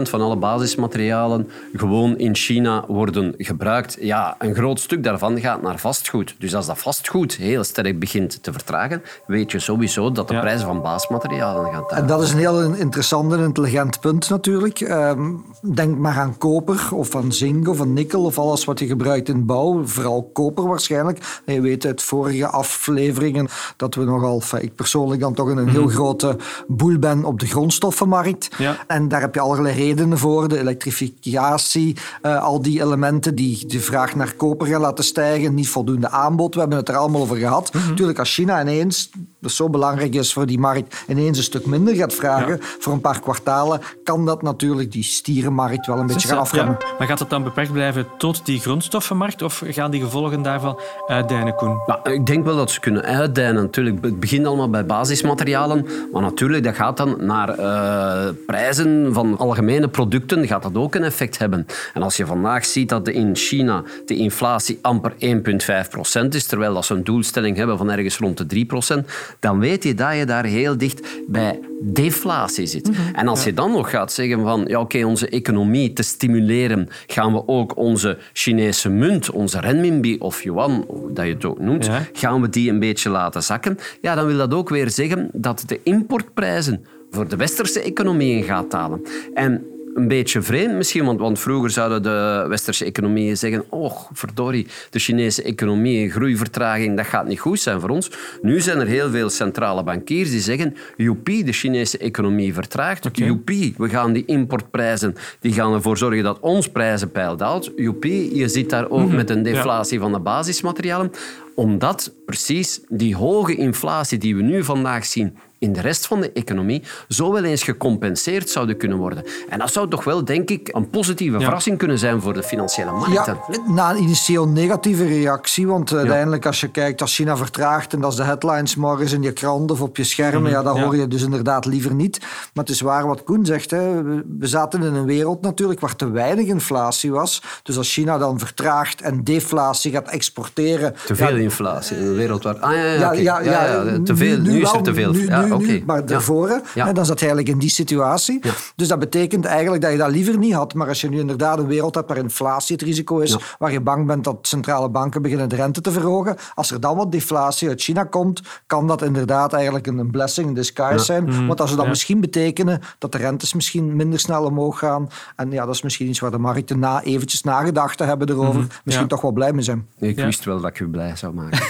van 0.01 0.21
alle 0.21 0.35
basismaterialen 0.35 1.49
gewoon 1.73 2.17
in 2.17 2.35
China 2.35 2.83
worden 2.87 3.33
gebruikt. 3.37 3.97
Ja, 4.01 4.35
een 4.39 4.55
groot 4.55 4.79
stuk 4.79 5.03
daarvan 5.03 5.39
gaat 5.39 5.61
naar 5.61 5.79
vastgoed. 5.79 6.35
Dus 6.39 6.55
als 6.55 6.65
dat 6.65 6.79
vastgoed 6.79 7.35
heel 7.35 7.63
sterk 7.63 7.99
begint 7.99 8.43
te 8.43 8.51
vertragen, 8.51 9.01
weet 9.27 9.51
je 9.51 9.59
sowieso 9.59 10.11
dat 10.11 10.27
de 10.27 10.33
ja. 10.33 10.39
prijzen 10.39 10.67
van 10.67 10.81
basismaterialen 10.81 11.71
gaan 11.71 11.81
dalen. 11.81 11.97
En 11.97 12.07
dat 12.07 12.21
is 12.21 12.31
een 12.31 12.39
heel 12.39 12.61
interessant 12.61 13.33
en 13.33 13.39
intelligent 13.39 13.99
punt 13.99 14.29
natuurlijk. 14.29 14.79
Um, 14.79 15.45
denk 15.73 15.97
maar 15.97 16.17
aan 16.17 16.37
koper 16.37 16.87
of 16.91 17.12
van 17.13 17.31
zink 17.31 17.67
of 17.67 17.77
van 17.77 17.93
nikkel 17.93 18.23
of 18.23 18.37
alles 18.37 18.65
wat 18.65 18.79
je 18.79 18.85
gebruikt 18.85 19.29
in 19.29 19.45
bouw, 19.45 19.85
vooral 19.85 20.29
koper 20.33 20.67
waarschijnlijk. 20.67 21.41
En 21.45 21.53
je 21.53 21.61
weet 21.61 21.85
uit 21.85 22.01
vorige 22.01 22.47
afleveringen 22.47 23.47
dat 23.77 23.95
we 23.95 24.03
nogal, 24.03 24.41
ik 24.59 24.75
persoonlijk 24.75 25.21
dan 25.21 25.33
toch 25.33 25.49
in 25.49 25.57
een 25.57 25.69
heel 25.69 25.81
mm 25.81 25.87
-hmm. 25.87 25.95
grote 25.95 26.37
boel 26.67 26.99
ben 26.99 27.23
op 27.25 27.39
de 27.39 27.45
grondstoffenmarkt. 27.45 28.49
Ja. 28.57 28.77
En 28.87 29.07
daar 29.07 29.21
heb 29.21 29.33
je 29.33 29.39
allerlei 29.39 29.75
redenen 29.75 30.17
voor, 30.17 30.47
de 30.47 30.59
elektrificatie, 30.59 31.95
uh, 32.23 32.43
al 32.43 32.61
die 32.61 32.81
elementen 32.81 33.35
die 33.35 33.65
de 33.65 33.79
vraag 33.79 34.15
naar 34.15 34.33
koper 34.33 34.67
gaan 34.67 34.81
laten 34.81 35.03
stijgen, 35.03 35.53
niet 35.53 35.69
voldoende 35.69 36.09
aanbod. 36.09 36.53
We 36.53 36.59
hebben 36.59 36.77
het 36.77 36.89
er 36.89 36.95
allemaal 36.95 37.21
over 37.21 37.37
gehad. 37.37 37.73
Mm 37.73 37.79
-hmm. 37.79 37.89
Natuurlijk, 37.89 38.19
als 38.19 38.33
China 38.33 38.61
ineens, 38.61 39.09
dat 39.39 39.51
zo 39.51 39.69
belangrijk 39.69 40.15
is 40.15 40.33
voor 40.33 40.45
die 40.45 40.59
markt, 40.59 41.03
ineens 41.07 41.37
een 41.37 41.43
stuk 41.43 41.65
minder 41.65 41.95
gaat 41.95 42.13
vragen 42.13 42.57
ja. 42.59 42.65
voor 42.79 42.93
een 42.93 43.01
paar 43.01 43.19
kwartalen, 43.19 43.81
kan 44.03 44.25
dat 44.25 44.41
natuurlijk 44.41 44.91
die 44.91 45.03
stierenmarkt 45.03 45.85
wel 45.85 45.99
een 45.99 46.07
beetje 46.07 46.27
gaan 46.27 46.37
afremmen. 46.37 46.77
Ja. 46.99 47.02
Maar 47.03 47.11
gaat 47.11 47.21
het 47.21 47.29
dan 47.29 47.43
beperkt 47.43 47.71
blijven 47.71 48.07
tot 48.17 48.45
die 48.45 48.59
grondstoffenmarkt 48.59 49.41
of 49.41 49.63
gaan 49.65 49.91
die 49.91 50.01
gevolgen 50.01 50.41
daarvan 50.41 50.79
uitdijnen, 51.07 51.55
Koen? 51.55 51.81
Nou, 51.85 52.11
ik 52.11 52.25
denk 52.25 52.45
wel 52.45 52.55
dat 52.55 52.71
ze 52.71 52.79
kunnen 52.79 53.03
uitdijnen. 53.03 53.61
Natuurlijk, 53.63 54.03
het 54.03 54.19
begint 54.19 54.45
allemaal 54.45 54.69
bij 54.69 54.85
basismaterialen, 54.85 55.87
maar 56.11 56.21
natuurlijk, 56.21 56.63
dat 56.63 56.75
gaat 56.75 56.97
dan 56.97 57.15
naar 57.19 57.59
uh, 57.59 58.33
prijzen 58.45 59.13
van 59.13 59.37
algemene 59.37 59.87
producten, 59.87 60.47
gaat 60.47 60.63
dat 60.63 60.75
ook 60.75 60.95
een 60.95 61.03
effect 61.03 61.37
hebben. 61.37 61.67
En 61.93 62.01
als 62.01 62.17
je 62.17 62.25
vandaag 62.25 62.65
ziet 62.65 62.89
dat 62.89 63.07
in 63.07 63.35
China 63.35 63.83
de 64.05 64.15
inflatie 64.15 64.79
amper 64.81 65.13
1,5% 65.13 66.27
is, 66.29 66.45
terwijl 66.45 66.73
dat 66.73 66.85
ze 66.85 66.93
een 66.93 67.03
doelstelling 67.03 67.57
hebben 67.57 67.77
van 67.77 67.91
ergens 67.91 68.17
rond 68.17 68.49
de 68.49 68.65
3%, 69.01 69.05
dan 69.39 69.59
weet 69.59 69.83
je 69.83 69.93
dat 69.93 70.15
je 70.15 70.25
daar 70.25 70.45
heel 70.45 70.77
dicht 70.77 71.07
bij 71.27 71.59
deflatie 71.83 72.65
zit. 72.65 72.87
Mm 72.87 72.93
-hmm. 72.93 73.15
En 73.15 73.27
als 73.27 73.43
je 73.43 73.53
dan 73.53 73.71
nog 73.71 73.89
gaat 73.89 74.11
zeggen 74.11 74.41
van, 74.41 74.59
ja 74.59 74.79
oké, 74.79 74.97
okay, 74.97 75.03
onze 75.03 75.29
economie 75.29 75.93
te 75.93 76.03
stimuleren, 76.03 76.89
gaan 77.07 77.33
we 77.33 77.47
ook 77.47 77.77
onze 77.77 78.17
Chinese 78.33 78.89
munt, 78.89 79.31
onze 79.31 79.59
renminbi 79.59 80.17
of 80.17 80.43
yuan, 80.43 80.85
dat 81.13 81.25
je 81.25 81.33
het 81.33 81.45
ook 81.45 81.59
noemt, 81.59 81.85
ja. 81.85 82.01
gaan 82.13 82.41
we 82.41 82.49
die 82.49 82.69
een 82.69 82.79
beetje 82.79 83.09
laten 83.09 83.43
zakken. 83.43 83.77
Ja, 84.01 84.15
dan 84.15 84.25
wil 84.25 84.37
dat 84.37 84.53
ook 84.53 84.69
weer 84.69 84.89
zeggen 84.89 85.29
dat 85.33 85.63
de 85.65 85.79
importprijzen 85.83 86.85
voor 87.09 87.27
de 87.27 87.35
westerse 87.35 87.81
economieën 87.81 88.43
gaat 88.43 88.71
dalen. 88.71 89.01
En 89.33 89.72
een 89.93 90.07
beetje 90.07 90.41
vreemd 90.41 90.73
misschien, 90.73 91.05
want, 91.05 91.19
want 91.19 91.39
vroeger 91.39 91.69
zouden 91.69 92.03
de 92.03 92.45
westerse 92.47 92.85
economieën 92.85 93.37
zeggen 93.37 93.65
oh, 93.69 93.97
verdorie, 94.11 94.67
de 94.89 94.99
Chinese 94.99 95.43
economie, 95.43 96.11
groeivertraging, 96.11 96.97
dat 96.97 97.05
gaat 97.05 97.27
niet 97.27 97.39
goed 97.39 97.59
zijn 97.59 97.79
voor 97.79 97.89
ons. 97.89 98.11
Nu 98.41 98.61
zijn 98.61 98.79
er 98.79 98.87
heel 98.87 99.09
veel 99.09 99.29
centrale 99.29 99.83
bankiers 99.83 100.29
die 100.29 100.39
zeggen 100.39 100.75
joepie, 100.97 101.43
de 101.43 101.51
Chinese 101.51 101.97
economie 101.97 102.53
vertraagt. 102.53 103.05
Okay. 103.05 103.27
Joepie, 103.27 103.73
we 103.77 103.89
gaan 103.89 104.13
die 104.13 104.25
importprijzen, 104.25 105.15
die 105.39 105.53
gaan 105.53 105.73
ervoor 105.73 105.97
zorgen 105.97 106.23
dat 106.23 106.39
ons 106.39 106.69
prijzenpeil 106.69 107.37
daalt. 107.37 107.71
Joepie, 107.75 108.35
je 108.35 108.47
zit 108.47 108.69
daar 108.69 108.89
ook 108.89 108.99
mm 108.99 109.07
-hmm. 109.07 109.15
met 109.15 109.29
een 109.29 109.43
deflatie 109.43 109.97
ja. 109.97 110.03
van 110.03 110.11
de 110.11 110.19
basismaterialen 110.19 111.11
omdat 111.55 112.13
precies 112.25 112.81
die 112.89 113.15
hoge 113.15 113.55
inflatie 113.55 114.17
die 114.17 114.35
we 114.35 114.41
nu 114.41 114.63
vandaag 114.63 115.05
zien 115.05 115.37
in 115.63 115.73
de 115.73 115.81
rest 115.81 116.07
van 116.07 116.21
de 116.21 116.31
economie 116.31 116.83
zo 117.07 117.31
wel 117.33 117.43
eens 117.43 117.63
gecompenseerd 117.63 118.49
zouden 118.49 118.77
kunnen 118.77 118.97
worden. 118.97 119.23
En 119.49 119.59
dat 119.59 119.71
zou 119.71 119.89
toch 119.89 120.03
wel, 120.03 120.25
denk 120.25 120.49
ik, 120.49 120.69
een 120.71 120.89
positieve 120.89 121.37
ja. 121.37 121.43
verrassing 121.43 121.77
kunnen 121.77 121.99
zijn 121.99 122.21
voor 122.21 122.33
de 122.33 122.43
financiële 122.43 122.91
markten. 122.91 123.37
Ja, 123.49 123.73
na 123.73 123.91
een 123.91 124.01
initieel 124.01 124.47
negatieve 124.47 125.05
reactie, 125.05 125.67
want 125.67 125.89
ja. 125.89 125.97
uiteindelijk 125.97 126.45
als 126.45 126.59
je 126.59 126.71
kijkt, 126.71 127.01
als 127.01 127.15
China 127.15 127.37
vertraagt 127.37 127.93
en 127.93 128.01
dat 128.01 128.11
is 128.11 128.17
de 128.17 128.23
headlines 128.23 128.75
morgens 128.75 129.11
in 129.11 129.21
je 129.21 129.31
krant 129.31 129.71
of 129.71 129.81
op 129.81 129.97
je 129.97 130.03
schermen, 130.03 130.39
mm 130.39 130.45
-hmm. 130.45 130.53
ja, 130.53 130.63
dat 130.63 130.79
hoor 130.79 130.95
je 130.95 131.07
dus 131.07 131.21
inderdaad 131.21 131.65
liever 131.65 131.93
niet. 131.93 132.19
Maar 132.19 132.63
het 132.63 132.69
is 132.69 132.81
waar 132.81 133.07
wat 133.07 133.23
Koen 133.23 133.45
zegt, 133.45 133.71
hè. 133.71 134.03
we 134.03 134.47
zaten 134.47 134.83
in 134.83 134.93
een 134.93 135.05
wereld 135.05 135.41
natuurlijk 135.41 135.79
waar 135.79 135.95
te 135.95 136.11
weinig 136.11 136.47
inflatie 136.47 137.11
was. 137.11 137.43
Dus 137.63 137.77
als 137.77 137.93
China 137.93 138.17
dan 138.17 138.39
vertraagt 138.39 139.01
en 139.01 139.23
deflatie 139.23 139.91
gaat 139.91 140.07
exporteren... 140.07 140.95
Te 141.05 141.15
veel 141.15 141.35
inflatie 141.35 141.97
in 141.97 142.05
een 142.05 142.15
wereld 142.15 142.43
waar... 142.43 142.55
Ah, 142.55 142.73
ja, 142.73 142.83
ja, 142.83 143.07
okay. 143.07 143.23
ja, 143.23 143.41
ja, 143.41 143.99
te 144.03 144.15
veel. 144.15 144.37
Nu, 144.37 144.51
nu 144.51 144.61
is 144.61 144.71
er 144.71 144.81
te 144.81 144.93
veel. 144.93 145.11
Nu, 145.11 145.27
nu, 145.27 145.52
Okay. 145.53 145.83
maar 145.85 146.05
daarvoor, 146.05 146.49
ja. 146.49 146.61
Ja. 146.73 146.93
dan 146.93 147.05
zat 147.05 147.19
je 147.19 147.25
eigenlijk 147.25 147.55
in 147.55 147.61
die 147.61 147.69
situatie. 147.69 148.39
Ja. 148.41 148.51
Dus 148.75 148.87
dat 148.87 148.99
betekent 148.99 149.45
eigenlijk 149.45 149.81
dat 149.81 149.91
je 149.91 149.97
dat 149.97 150.11
liever 150.11 150.37
niet 150.37 150.53
had. 150.53 150.73
Maar 150.73 150.87
als 150.87 151.01
je 151.01 151.09
nu 151.09 151.19
inderdaad 151.19 151.57
een 151.57 151.67
wereld 151.67 151.95
hebt 151.95 152.07
waar 152.07 152.17
inflatie 152.17 152.75
het 152.75 152.85
risico 152.85 153.19
is, 153.19 153.37
waar 153.59 153.71
je 153.71 153.81
bang 153.81 154.07
bent 154.07 154.23
dat 154.23 154.37
centrale 154.41 154.89
banken 154.89 155.21
beginnen 155.21 155.49
de 155.49 155.55
rente 155.55 155.81
te 155.81 155.91
verhogen, 155.91 156.35
als 156.53 156.71
er 156.71 156.79
dan 156.79 156.97
wat 156.97 157.11
deflatie 157.11 157.69
uit 157.69 157.81
China 157.81 158.03
komt, 158.03 158.41
kan 158.67 158.87
dat 158.87 159.01
inderdaad 159.01 159.53
eigenlijk 159.53 159.87
een 159.87 160.11
blessing 160.11 160.47
in 160.47 160.53
disguise 160.53 161.05
zijn. 161.05 161.23
Mm. 161.23 161.45
Want 161.45 161.57
dat 161.57 161.67
zou 161.67 161.79
dan 161.79 161.89
misschien 161.89 162.21
betekenen 162.21 162.81
dat 162.97 163.11
de 163.11 163.17
rentes 163.17 163.53
misschien 163.53 163.95
minder 163.95 164.19
snel 164.19 164.43
omhoog 164.43 164.79
gaan. 164.79 165.09
En 165.35 165.51
ja, 165.51 165.65
dat 165.65 165.75
is 165.75 165.81
misschien 165.81 166.07
iets 166.07 166.19
waar 166.19 166.31
de 166.31 166.37
markten 166.37 166.79
na 166.79 167.03
eventjes 167.03 167.43
nagedacht 167.43 167.99
hebben 167.99 168.29
erover. 168.29 168.61
Mm. 168.61 168.67
Misschien 168.83 169.07
toch 169.07 169.21
wel 169.21 169.31
blij 169.31 169.53
mee 169.53 169.63
zijn. 169.63 169.87
Ik 169.99 170.15
wist 170.15 170.45
wel 170.45 170.61
dat 170.61 170.69
ik 170.69 170.79
u 170.79 170.87
blij 170.87 171.15
zou 171.15 171.33
maken. 171.33 171.59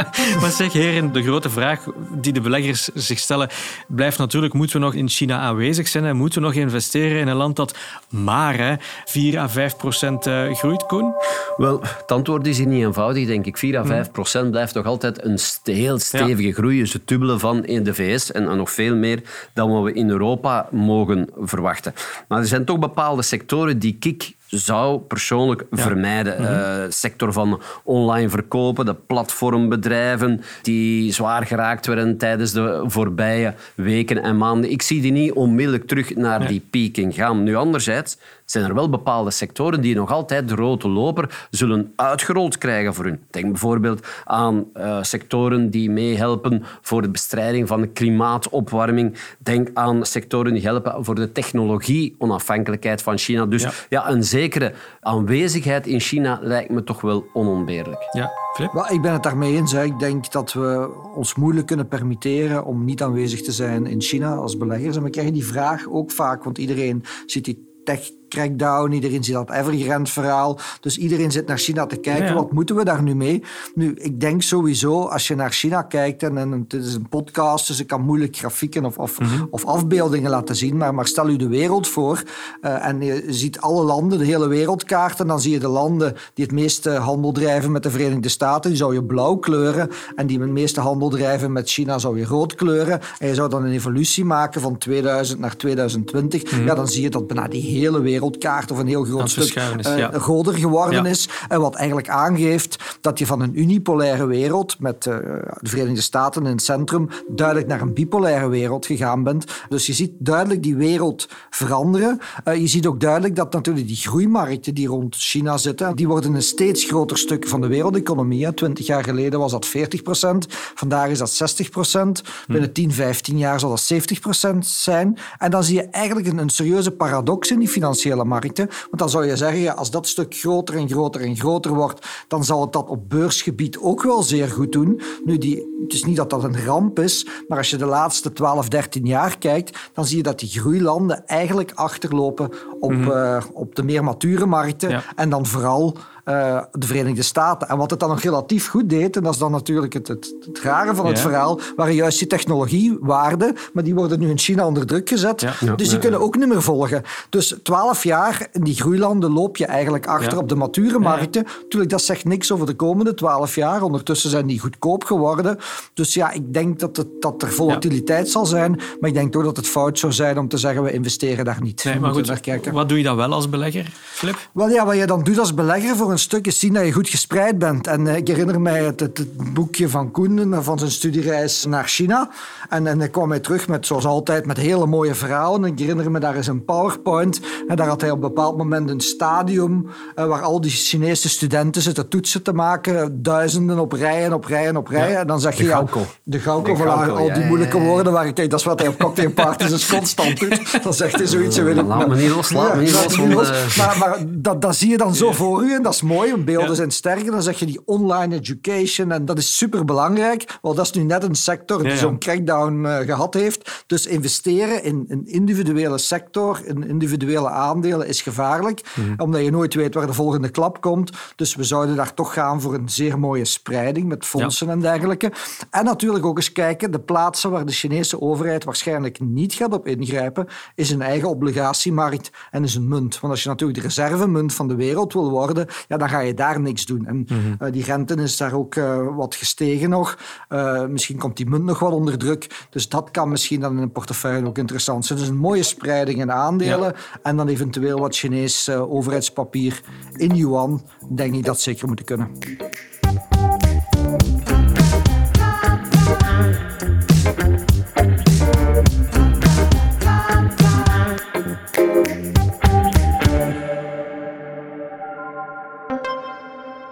maar 0.40 0.50
zeg 0.50 0.72
heren, 0.72 1.12
de 1.12 1.22
grote 1.22 1.50
vraag 1.50 1.86
die 2.20 2.32
de 2.32 2.40
beleggers 2.40 2.89
zich 2.94 3.18
stellen, 3.18 3.48
blijft 3.88 4.18
natuurlijk, 4.18 4.52
moeten 4.52 4.80
we 4.80 4.84
nog 4.84 4.94
in 4.94 5.08
China 5.08 5.38
aanwezig 5.38 5.88
zijn 5.88 6.04
en 6.04 6.16
moeten 6.16 6.40
we 6.40 6.46
nog 6.46 6.56
investeren 6.56 7.20
in 7.20 7.28
een 7.28 7.36
land 7.36 7.56
dat 7.56 7.76
maar 8.08 8.58
hè, 8.58 8.74
4 9.04 9.38
à 9.38 9.48
5 9.48 9.76
procent 9.76 10.28
groeit, 10.52 10.86
Koen? 10.86 11.14
Wel, 11.56 11.80
het 11.80 12.12
antwoord 12.12 12.46
is 12.46 12.58
hier 12.58 12.66
niet 12.66 12.84
eenvoudig, 12.84 13.26
denk 13.26 13.46
ik. 13.46 13.58
4 13.58 13.78
à 13.78 13.84
5 13.84 14.10
procent 14.10 14.50
blijft 14.50 14.72
toch 14.72 14.86
altijd 14.86 15.24
een 15.24 15.38
heel 15.62 15.98
stevige 15.98 16.46
ja. 16.46 16.52
groei. 16.52 16.78
Dus 16.78 16.92
het 16.92 17.08
dubbele 17.08 17.38
van 17.38 17.64
in 17.64 17.82
de 17.82 17.94
VS 17.94 18.32
en 18.32 18.56
nog 18.56 18.70
veel 18.70 18.96
meer 18.96 19.22
dan 19.54 19.70
wat 19.70 19.82
we 19.82 19.92
in 19.92 20.10
Europa 20.10 20.68
mogen 20.70 21.28
verwachten. 21.36 21.94
Maar 22.28 22.38
er 22.38 22.46
zijn 22.46 22.64
toch 22.64 22.78
bepaalde 22.78 23.22
sectoren 23.22 23.78
die 23.78 23.96
ik 24.00 24.38
zou 24.50 25.00
persoonlijk 25.00 25.64
ja. 25.70 25.82
vermijden. 25.82 26.40
Mm 26.40 26.46
-hmm. 26.46 26.54
uh, 26.54 26.84
sector 26.88 27.32
van 27.32 27.62
online 27.84 28.28
verkopen, 28.28 28.86
de 28.86 28.94
platformbedrijven 28.94 30.40
die 30.62 31.12
zwaar 31.12 31.46
geraakt 31.46 31.86
werden 31.86 32.16
tijdens 32.16 32.52
de 32.52 32.84
voorbije 32.86 33.54
weken 33.74 34.22
en 34.22 34.36
maanden. 34.36 34.70
Ik 34.70 34.82
zie 34.82 35.00
die 35.00 35.12
niet 35.12 35.32
onmiddellijk 35.32 35.86
terug 35.86 36.14
naar 36.14 36.38
nee. 36.38 36.48
die 36.48 36.66
pieking 36.70 37.14
gaan. 37.14 37.42
Nu 37.42 37.54
anderzijds 37.54 38.18
zijn 38.50 38.64
er 38.64 38.74
wel 38.74 38.88
bepaalde 38.88 39.30
sectoren 39.30 39.80
die 39.80 39.94
nog 39.94 40.12
altijd 40.12 40.48
de 40.48 40.54
rode 40.54 40.88
loper 40.88 41.46
zullen 41.50 41.92
uitgerold 41.96 42.58
krijgen 42.58 42.94
voor 42.94 43.04
hun. 43.04 43.20
Denk 43.30 43.46
bijvoorbeeld 43.46 44.06
aan 44.24 44.64
uh, 44.76 45.02
sectoren 45.02 45.70
die 45.70 45.90
meehelpen 45.90 46.62
voor 46.80 47.02
de 47.02 47.10
bestrijding 47.10 47.68
van 47.68 47.80
de 47.80 47.86
klimaatopwarming. 47.86 49.16
Denk 49.38 49.70
aan 49.74 50.04
sectoren 50.04 50.52
die 50.52 50.62
helpen 50.62 51.04
voor 51.04 51.14
de 51.14 51.32
technologie-onafhankelijkheid 51.32 53.02
van 53.02 53.18
China. 53.18 53.46
Dus 53.46 53.86
ja. 53.88 54.10
een 54.10 54.24
zekere 54.24 54.72
aanwezigheid 55.00 55.86
in 55.86 56.00
China 56.00 56.38
lijkt 56.42 56.70
me 56.70 56.84
toch 56.84 57.00
wel 57.00 57.26
onontbeerlijk. 57.32 58.08
Ja, 58.10 58.30
Flip? 58.54 58.86
ik 58.90 59.02
ben 59.02 59.12
het 59.12 59.22
daarmee 59.22 59.56
eens. 59.56 59.72
Ik 59.72 59.98
denk 59.98 60.32
dat 60.32 60.52
we 60.52 60.90
ons 61.14 61.34
moeilijk 61.34 61.66
kunnen 61.66 61.88
permitteren 61.88 62.64
om 62.64 62.84
niet 62.84 63.02
aanwezig 63.02 63.42
te 63.42 63.52
zijn 63.52 63.86
in 63.86 64.00
China 64.00 64.34
als 64.34 64.56
beleggers. 64.56 64.96
En 64.96 65.02
we 65.02 65.10
krijgen 65.10 65.32
die 65.32 65.46
vraag 65.46 65.88
ook 65.88 66.10
vaak, 66.10 66.44
want 66.44 66.58
iedereen 66.58 67.04
ziet 67.26 67.44
die 67.44 67.82
tech 67.84 68.10
crackdown, 68.30 68.92
iedereen 68.92 69.24
ziet 69.24 69.34
dat 69.34 69.50
Evergrande-verhaal. 69.50 70.58
Dus 70.80 70.98
iedereen 70.98 71.32
zit 71.32 71.46
naar 71.46 71.58
China 71.58 71.86
te 71.86 71.96
kijken, 71.96 72.34
wat 72.34 72.52
moeten 72.52 72.76
we 72.76 72.84
daar 72.84 73.02
nu 73.02 73.14
mee? 73.14 73.42
Nu, 73.74 73.94
ik 73.94 74.20
denk 74.20 74.42
sowieso, 74.42 75.04
als 75.04 75.28
je 75.28 75.34
naar 75.34 75.52
China 75.52 75.82
kijkt, 75.82 76.22
en, 76.22 76.38
en 76.38 76.52
het 76.52 76.72
is 76.72 76.94
een 76.94 77.08
podcast, 77.08 77.66
dus 77.66 77.80
ik 77.80 77.86
kan 77.86 78.02
moeilijk 78.02 78.36
grafieken 78.36 78.84
of, 78.84 78.98
of, 78.98 79.20
mhm. 79.20 79.44
of 79.50 79.64
afbeeldingen 79.64 80.30
laten 80.30 80.56
zien, 80.56 80.76
maar, 80.76 80.94
maar 80.94 81.06
stel 81.06 81.28
u 81.28 81.36
de 81.36 81.48
wereld 81.48 81.88
voor 81.88 82.22
uh, 82.62 82.86
en 82.86 83.00
je 83.00 83.24
ziet 83.28 83.60
alle 83.60 83.84
landen, 83.84 84.18
de 84.18 84.24
hele 84.24 84.48
wereldkaart, 84.48 85.20
en 85.20 85.26
dan 85.26 85.40
zie 85.40 85.52
je 85.52 85.58
de 85.58 85.68
landen 85.68 86.16
die 86.34 86.44
het 86.44 86.54
meeste 86.54 86.90
handel 86.90 87.32
drijven 87.32 87.72
met 87.72 87.82
de 87.82 87.90
Verenigde 87.90 88.28
Staten, 88.28 88.70
die 88.70 88.78
zou 88.78 88.94
je 88.94 89.04
blauw 89.04 89.36
kleuren, 89.36 89.90
en 90.16 90.26
die 90.26 90.40
het 90.40 90.50
meeste 90.50 90.80
handel 90.80 91.08
drijven 91.08 91.52
met 91.52 91.70
China 91.70 91.98
zou 91.98 92.18
je 92.18 92.24
rood 92.24 92.54
kleuren. 92.54 93.00
En 93.18 93.28
je 93.28 93.34
zou 93.34 93.48
dan 93.48 93.64
een 93.64 93.72
evolutie 93.72 94.24
maken 94.24 94.60
van 94.60 94.78
2000 94.78 95.38
naar 95.40 95.56
2020. 95.56 96.52
Mhm. 96.52 96.64
Ja, 96.64 96.74
dan 96.74 96.88
zie 96.88 97.02
je 97.02 97.10
dat 97.10 97.26
bijna 97.26 97.48
die 97.48 97.62
hele 97.62 98.00
wereld 98.00 98.19
wereldkaart 98.20 98.70
of 98.70 98.78
een 98.78 98.86
heel 98.86 99.04
groot 99.04 99.30
stuk 99.30 99.54
uh, 99.54 100.08
groter 100.08 100.54
geworden 100.54 101.06
is. 101.06 101.28
En 101.48 101.60
wat 101.60 101.74
eigenlijk 101.74 102.08
aangeeft 102.08 102.98
dat 103.00 103.18
je 103.18 103.26
van 103.26 103.40
een 103.40 103.60
unipolaire 103.60 104.26
wereld 104.26 104.80
met 104.80 105.06
uh, 105.06 105.16
de 105.60 105.68
Verenigde 105.68 106.00
Staten 106.00 106.44
in 106.44 106.50
het 106.50 106.62
centrum 106.62 107.08
duidelijk 107.28 107.68
naar 107.68 107.80
een 107.80 107.94
bipolaire 107.94 108.48
wereld 108.48 108.86
gegaan 108.86 109.22
bent. 109.22 109.44
Dus 109.68 109.86
je 109.86 109.92
ziet 109.92 110.12
duidelijk 110.18 110.62
die 110.62 110.76
wereld 110.76 111.28
veranderen. 111.50 112.20
Uh, 112.48 112.56
je 112.56 112.66
ziet 112.66 112.86
ook 112.86 113.00
duidelijk 113.00 113.36
dat 113.36 113.52
natuurlijk 113.52 113.86
die 113.86 113.96
groeimarkten 113.96 114.74
die 114.74 114.88
rond 114.88 115.16
China 115.16 115.58
zitten, 115.58 115.96
die 115.96 116.08
worden 116.08 116.34
een 116.34 116.42
steeds 116.42 116.84
groter 116.84 117.18
stuk 117.18 117.48
van 117.48 117.60
de 117.60 117.66
wereldeconomie. 117.66 118.54
Twintig 118.54 118.86
jaar 118.86 119.04
geleden 119.04 119.38
was 119.38 119.52
dat 119.52 119.66
40 119.66 120.02
procent, 120.02 120.46
vandaag 120.74 121.08
is 121.08 121.18
dat 121.18 121.30
60 121.30 121.70
procent. 121.70 122.22
Binnen 122.46 122.72
10, 122.72 122.92
15 122.92 123.38
jaar 123.38 123.60
zal 123.60 123.68
dat 123.68 123.80
70 123.80 124.20
procent 124.20 124.66
zijn. 124.66 125.18
En 125.38 125.50
dan 125.50 125.64
zie 125.64 125.74
je 125.74 125.82
eigenlijk 125.82 126.26
een, 126.26 126.38
een 126.38 126.48
serieuze 126.48 126.90
paradox 126.90 127.50
in 127.50 127.58
die 127.58 127.68
financiële 127.68 128.09
markten. 128.16 128.66
Want 128.66 128.98
dan 128.98 129.10
zou 129.10 129.26
je 129.26 129.36
zeggen, 129.36 129.60
ja, 129.60 129.72
als 129.72 129.90
dat 129.90 130.06
stuk 130.06 130.34
groter 130.34 130.76
en 130.76 130.88
groter 130.88 131.20
en 131.20 131.36
groter 131.36 131.74
wordt, 131.74 132.06
dan 132.28 132.44
zal 132.44 132.60
het 132.60 132.72
dat 132.72 132.88
op 132.88 133.08
beursgebied 133.08 133.78
ook 133.78 134.02
wel 134.02 134.22
zeer 134.22 134.48
goed 134.48 134.72
doen. 134.72 135.00
Nu, 135.24 135.38
die, 135.38 135.78
het 135.82 135.92
is 135.92 136.04
niet 136.04 136.16
dat 136.16 136.30
dat 136.30 136.44
een 136.44 136.64
ramp 136.64 136.98
is, 136.98 137.26
maar 137.48 137.58
als 137.58 137.70
je 137.70 137.76
de 137.76 137.84
laatste 137.84 138.32
12, 138.32 138.68
13 138.68 139.06
jaar 139.06 139.38
kijkt, 139.38 139.78
dan 139.92 140.06
zie 140.06 140.16
je 140.16 140.22
dat 140.22 140.38
die 140.38 140.48
groeilanden 140.48 141.26
eigenlijk 141.26 141.72
achterlopen 141.74 142.50
op, 142.80 142.92
mhm. 142.92 143.10
eh, 143.10 143.44
op 143.52 143.74
de 143.74 143.82
meer 143.82 144.04
mature 144.04 144.46
markten. 144.46 145.02
En 145.16 145.30
dan 145.30 145.46
vooral 145.46 145.96
uh, 146.30 146.62
de 146.72 146.86
Verenigde 146.86 147.22
Staten. 147.22 147.68
En 147.68 147.76
wat 147.76 147.90
het 147.90 148.00
dan 148.00 148.08
nog 148.08 148.20
relatief 148.20 148.68
goed 148.68 148.88
deed, 148.88 149.16
en 149.16 149.22
dat 149.22 149.32
is 149.32 149.38
dan 149.38 149.50
natuurlijk 149.50 149.92
het, 149.92 150.08
het, 150.08 150.34
het 150.46 150.60
rare 150.60 150.94
van 150.94 151.06
het 151.06 151.20
verhaal, 151.20 151.60
waren 151.76 151.94
juist 151.94 152.18
die 152.18 152.28
technologiewaarden, 152.28 153.56
maar 153.72 153.84
die 153.84 153.94
worden 153.94 154.18
nu 154.20 154.30
in 154.30 154.38
China 154.38 154.66
onder 154.66 154.86
druk 154.86 155.08
gezet. 155.08 155.46
Dus 155.76 155.88
die 155.88 155.98
kunnen 155.98 156.20
ook 156.20 156.36
niet 156.36 156.48
meer 156.48 156.62
volgen. 156.62 157.02
Dus 157.28 157.54
twaalf 157.62 158.04
jaar 158.04 158.48
in 158.52 158.64
die 158.64 158.74
groeilanden 158.74 159.32
loop 159.32 159.56
je 159.56 159.66
eigenlijk 159.66 160.06
achter 160.06 160.38
op 160.38 160.48
de 160.48 160.54
mature 160.54 160.98
markten. 160.98 161.46
Natuurlijk, 161.62 161.90
dat 161.90 162.02
zegt 162.02 162.24
niks 162.24 162.52
over 162.52 162.66
de 162.66 162.74
komende 162.74 163.14
twaalf 163.14 163.54
jaar. 163.54 163.82
Ondertussen 163.82 164.30
zijn 164.30 164.46
die 164.46 164.60
goedkoop 164.60 165.04
geworden. 165.04 165.58
Dus 165.94 166.14
ja, 166.14 166.30
ik 166.30 166.52
denk 166.52 166.80
dat, 166.80 166.96
het, 166.96 167.08
dat 167.20 167.42
er 167.42 167.52
volatiliteit 167.52 168.30
zal 168.30 168.46
zijn, 168.46 168.80
maar 169.00 169.08
ik 169.08 169.14
denk 169.14 169.32
toch 169.32 169.44
dat 169.44 169.56
het 169.56 169.68
fout 169.68 169.98
zou 169.98 170.12
zijn 170.12 170.38
om 170.38 170.48
te 170.48 170.56
zeggen, 170.56 170.82
we 170.82 170.92
investeren 170.92 171.44
daar 171.44 171.62
niet. 171.62 171.84
Nee, 171.84 172.00
maar 172.00 172.12
goed, 172.12 172.40
kijken. 172.40 172.72
Wat 172.72 172.88
doe 172.88 172.98
je 172.98 173.04
dan 173.04 173.16
wel 173.16 173.32
als 173.32 173.48
belegger, 173.48 173.92
Flip? 174.02 174.48
Wel 174.52 174.68
ja, 174.68 174.86
wat 174.86 174.96
je 174.96 175.06
dan 175.06 175.22
doet 175.22 175.38
als 175.38 175.54
belegger 175.54 175.96
voor 175.96 176.10
een 176.10 176.18
stuk 176.20 176.46
is 176.46 176.58
zien 176.58 176.72
dat 176.72 176.84
je 176.84 176.92
goed 176.92 177.08
gespreid 177.08 177.58
bent. 177.58 177.86
En 177.86 178.06
eh, 178.06 178.16
ik 178.16 178.28
herinner 178.28 178.60
mij 178.60 178.84
het, 178.84 179.00
het, 179.00 179.26
boekje 179.54 179.88
van 179.88 180.10
Koenen 180.10 180.64
van 180.64 180.78
zijn 180.78 180.90
studiereis 180.90 181.64
naar 181.64 181.84
China. 181.84 182.30
En, 182.68 182.86
en 182.86 182.98
hij 182.98 183.08
kwam 183.08 183.30
hij 183.30 183.40
terug 183.40 183.68
met, 183.68 183.86
zoals 183.86 184.04
altijd, 184.04 184.46
met 184.46 184.56
hele 184.56 184.86
mooie 184.86 185.14
verhalen. 185.14 185.64
En 185.64 185.72
ik 185.72 185.78
herinner 185.78 186.10
me, 186.10 186.20
daar 186.20 186.36
is 186.36 186.46
een 186.46 186.64
PowerPoint. 186.64 187.40
En 187.68 187.76
daar 187.76 187.86
had 187.86 188.00
hij 188.00 188.10
op 188.10 188.16
een 188.16 188.28
bepaald 188.28 188.56
moment 188.56 188.90
een 188.90 189.00
stadium 189.00 189.86
uh, 190.16 190.24
waar 190.24 190.42
al 190.42 190.60
die 190.60 190.70
Chinese 190.70 191.28
studenten 191.28 191.82
zitten 191.82 192.08
toetsen 192.08 192.42
te 192.42 192.52
maken. 192.52 193.22
Duizenden 193.22 193.78
op 193.78 193.92
rijen, 193.92 194.32
op 194.32 194.44
rijen, 194.44 194.76
op 194.76 194.88
rijen. 194.88 195.18
en 195.18 195.26
dan 195.26 195.40
zeg 195.40 195.56
je... 195.56 195.62
De 195.62 196.38
gauwko. 196.38 196.72
de 196.72 196.76
van 196.76 197.16
al 197.16 197.32
die 197.32 197.44
moeilijke 197.44 197.78
woorden 197.78 198.12
waar 198.12 198.26
ik 198.26 198.36
denk, 198.36 198.50
dat 198.50 198.60
is 198.60 198.66
wat 198.66 198.78
hij 198.78 198.88
op 198.88 198.98
cocktailparties 198.98 199.70
dus 199.70 199.86
constant 199.86 200.40
doet. 200.40 200.58
Dan 200.82 200.94
zegt 200.94 201.16
hij 201.16 201.26
zoiets. 201.26 201.58
Laat 201.58 202.08
me 202.08 202.16
niet 202.16 202.30
los, 202.30 202.52
laat 202.52 202.74
me 202.74 202.82
niet 202.82 203.16
los. 203.34 203.76
Maar, 203.76 203.96
maar 203.98 204.18
dat, 204.26 204.62
dat 204.62 204.76
zie 204.76 204.90
je 204.90 204.96
dan 204.96 205.14
zo 205.14 205.32
voor 205.32 205.62
u 205.62 205.74
en 205.74 205.82
dat 205.82 205.94
is 205.94 206.02
mooi, 206.14 206.36
beelden 206.36 206.76
zijn 206.76 206.90
sterker. 206.90 207.30
Dan 207.30 207.42
zeg 207.42 207.58
je 207.58 207.66
die 207.66 207.80
online 207.84 208.34
education 208.34 209.12
en 209.12 209.24
dat 209.24 209.38
is 209.38 209.56
super 209.56 209.84
belangrijk. 209.84 210.58
Wel, 210.62 210.74
dat 210.74 210.84
is 210.84 210.92
nu 210.92 211.02
net 211.02 211.22
een 211.22 211.34
sector 211.34 211.82
die 211.82 211.96
zo'n 211.96 212.18
crackdown 212.18 212.84
uh, 212.84 212.98
gehad 212.98 213.34
heeft. 213.34 213.84
Dus 213.86 214.06
investeren 214.06 214.84
in 214.84 215.04
een 215.08 215.26
individuele 215.26 215.98
sector, 215.98 216.60
in 216.64 216.88
individuele 216.88 217.48
aandelen, 217.48 218.06
is 218.06 218.22
gevaarlijk. 218.22 218.80
Mhm. 218.94 219.22
Omdat 219.22 219.44
je 219.44 219.50
nooit 219.50 219.74
weet 219.74 219.94
waar 219.94 220.06
de 220.06 220.12
volgende 220.12 220.48
klap 220.48 220.80
komt. 220.80 221.10
Dus 221.36 221.54
we 221.54 221.64
zouden 221.64 221.96
daar 221.96 222.14
toch 222.14 222.32
gaan 222.32 222.60
voor 222.60 222.74
een 222.74 222.88
zeer 222.88 223.18
mooie 223.18 223.44
spreiding 223.44 224.08
met 224.08 224.26
fondsen 224.26 224.70
en 224.70 224.80
dergelijke. 224.80 225.32
En 225.70 225.84
natuurlijk 225.84 226.26
ook 226.26 226.36
eens 226.36 226.52
kijken, 226.52 226.90
de 226.90 227.00
plaatsen 227.00 227.50
waar 227.50 227.66
de 227.66 227.72
Chinese 227.72 228.20
overheid 228.20 228.64
waarschijnlijk 228.64 229.20
niet 229.20 229.54
gaat 229.54 229.72
op 229.72 229.86
ingrijpen, 229.86 230.46
is 230.74 230.90
een 230.90 231.02
eigen 231.02 231.28
obligatiemarkt 231.28 232.30
en 232.50 232.64
is 232.64 232.74
een 232.74 232.88
munt. 232.88 233.20
Want 233.20 233.32
als 233.32 233.42
je 233.42 233.48
natuurlijk 233.48 233.78
de 233.78 233.84
reservemunt 233.84 234.54
van 234.54 234.68
de 234.68 234.74
wereld 234.74 235.12
wil 235.12 235.30
worden, 235.30 235.66
ja, 235.90 235.96
dan 235.96 236.08
ga 236.08 236.20
je 236.20 236.34
daar 236.34 236.60
niks 236.60 236.86
doen. 236.86 237.06
En 237.06 237.26
mhm. 237.28 237.38
eh, 237.58 237.72
die 237.72 237.84
rente 237.84 238.14
is 238.14 238.36
daar 238.36 238.52
ook 238.52 238.74
uh, 238.74 239.16
wat 239.16 239.34
gestegen 239.34 239.90
nog. 239.90 240.18
Uh, 240.48 240.86
misschien 240.86 241.18
komt 241.18 241.36
die 241.36 241.46
munt 241.46 241.64
nog 241.64 241.78
wat 241.78 241.92
onder 241.92 242.18
druk. 242.18 242.66
Dus 242.70 242.88
dat 242.88 243.10
kan 243.10 243.28
misschien 243.28 243.60
dan 243.60 243.76
in 243.76 243.82
een 243.82 243.92
portefeuille 243.92 244.46
ook 244.46 244.58
interessant 244.58 245.06
zijn. 245.06 245.18
Dus 245.18 245.28
een 245.28 245.36
mooie 245.36 245.62
spreiding 245.62 246.20
in 246.20 246.32
aandelen. 246.32 246.94
En 247.22 247.36
dan 247.36 247.48
eventueel 247.48 247.98
wat 247.98 248.16
Chinees 248.16 248.68
overheidspapier 248.70 249.82
in 250.16 250.36
yuan. 250.36 250.82
Denk 251.14 251.34
ik 251.34 251.44
dat 251.44 251.60
zeker 251.60 251.86
moeten 251.86 252.04
kunnen. 252.04 252.28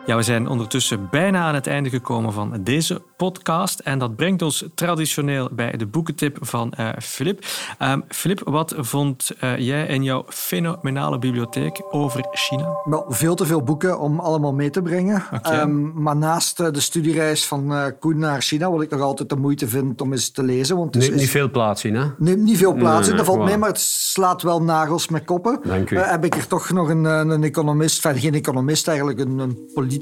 Ja, 0.09 0.17
we 0.17 0.23
zijn 0.23 0.49
ondertussen 0.49 1.09
bijna 1.11 1.43
aan 1.43 1.55
het 1.55 1.67
einde 1.67 1.91
gekomen 1.91 2.33
van 2.33 2.61
deze 2.61 3.03
podcast. 3.17 3.79
En 3.79 3.99
dat 3.99 4.17
brengt 4.17 4.43
ons 4.43 4.65
traditioneel 4.75 5.49
bij 5.53 5.77
de 5.77 5.87
boekentip 5.87 6.39
van 6.41 6.73
uh, 6.81 6.89
Filip. 7.03 7.45
Um, 7.83 8.05
Filip, 8.09 8.41
wat 8.45 8.75
vond 8.77 9.31
uh, 9.41 9.59
jij 9.59 9.87
in 9.87 10.03
jouw 10.03 10.25
fenomenale 10.29 11.19
bibliotheek 11.19 11.83
over 11.91 12.27
China? 12.31 12.77
Wel, 12.85 13.05
veel 13.09 13.35
te 13.35 13.47
veel 13.47 13.63
boeken 13.63 13.99
om 14.01 14.21
allemaal 14.21 14.53
mee 14.53 14.71
te 14.71 14.83
brengen. 14.83 15.23
Okay. 15.35 15.61
Um, 15.61 15.61
ehm, 15.61 16.03
maar 16.03 16.17
naast 16.17 16.61
uh, 16.61 16.71
de 16.71 16.81
studiereis 16.81 17.47
van 17.47 17.73
uh, 17.73 17.85
Koen 18.01 18.19
naar 18.19 18.43
China, 18.43 18.71
wat 18.71 18.83
ik 18.83 18.91
nog 18.91 19.01
altijd 19.01 19.29
de 19.29 19.37
moeite 19.37 19.69
vind 19.69 20.01
om 20.01 20.13
eens 20.13 20.31
te 20.31 20.43
lezen. 20.43 20.77
Want 20.77 20.95
neemt 20.95 21.15
niet 21.15 21.31
veel 21.31 21.51
plaats 21.51 21.85
in, 21.85 21.95
hè? 21.95 22.05
Neemt 22.19 22.43
niet 22.43 22.59
veel 22.59 22.75
plaats 22.75 23.01
nee, 23.01 23.11
in, 23.11 23.17
dat 23.17 23.27
valt 23.27 23.45
mee, 23.45 23.57
maar 23.57 23.69
het 23.69 23.81
slaat 23.81 24.43
wel 24.43 24.63
nagels 24.63 25.09
met 25.09 25.25
koppen. 25.25 25.61
Dank 25.65 25.91
u. 25.91 25.99
heb 25.99 26.25
ik 26.25 26.35
er 26.35 26.47
toch 26.47 26.71
nog 26.71 26.89
een, 26.89 27.05
een 27.05 27.45
economist, 27.45 28.05
enfin, 28.05 28.23
geen 28.23 28.35
economist 28.35 28.89
eigenlijk, 28.89 29.19
een, 29.19 29.39
een 29.39 29.59
politicus, 29.75 29.97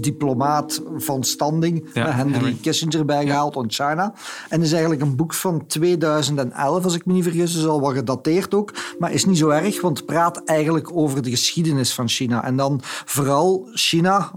diplomaat 0.00 0.82
van 0.96 1.24
standing, 1.24 1.88
ja, 1.94 2.10
Henry, 2.10 2.56
Kissinger 2.60 3.04
bijgehaald 3.04 3.56
on 3.56 3.70
China. 3.70 4.14
En 4.48 4.62
is 4.62 4.72
eigenlijk 4.72 5.02
een 5.02 5.16
boek 5.16 5.34
van 5.34 5.66
2011, 5.66 6.84
als 6.84 6.94
ik 6.94 7.06
me 7.06 7.12
niet 7.12 7.22
vergis, 7.22 7.52
dus 7.52 7.66
al 7.66 7.80
wat 7.80 7.92
gedateerd 7.92 8.54
ook. 8.54 8.74
Maar 8.98 9.12
is 9.12 9.24
niet 9.24 9.38
zo 9.38 9.48
erg, 9.48 9.80
want 9.80 9.96
het 9.96 10.06
praat 10.06 10.44
eigenlijk 10.44 10.96
over 10.96 11.22
de 11.22 11.30
geschiedenis 11.30 11.94
van 11.94 12.08
China. 12.08 12.44
En 12.44 12.56
dan 12.56 12.80
vooral 13.04 13.68
China 13.72 14.32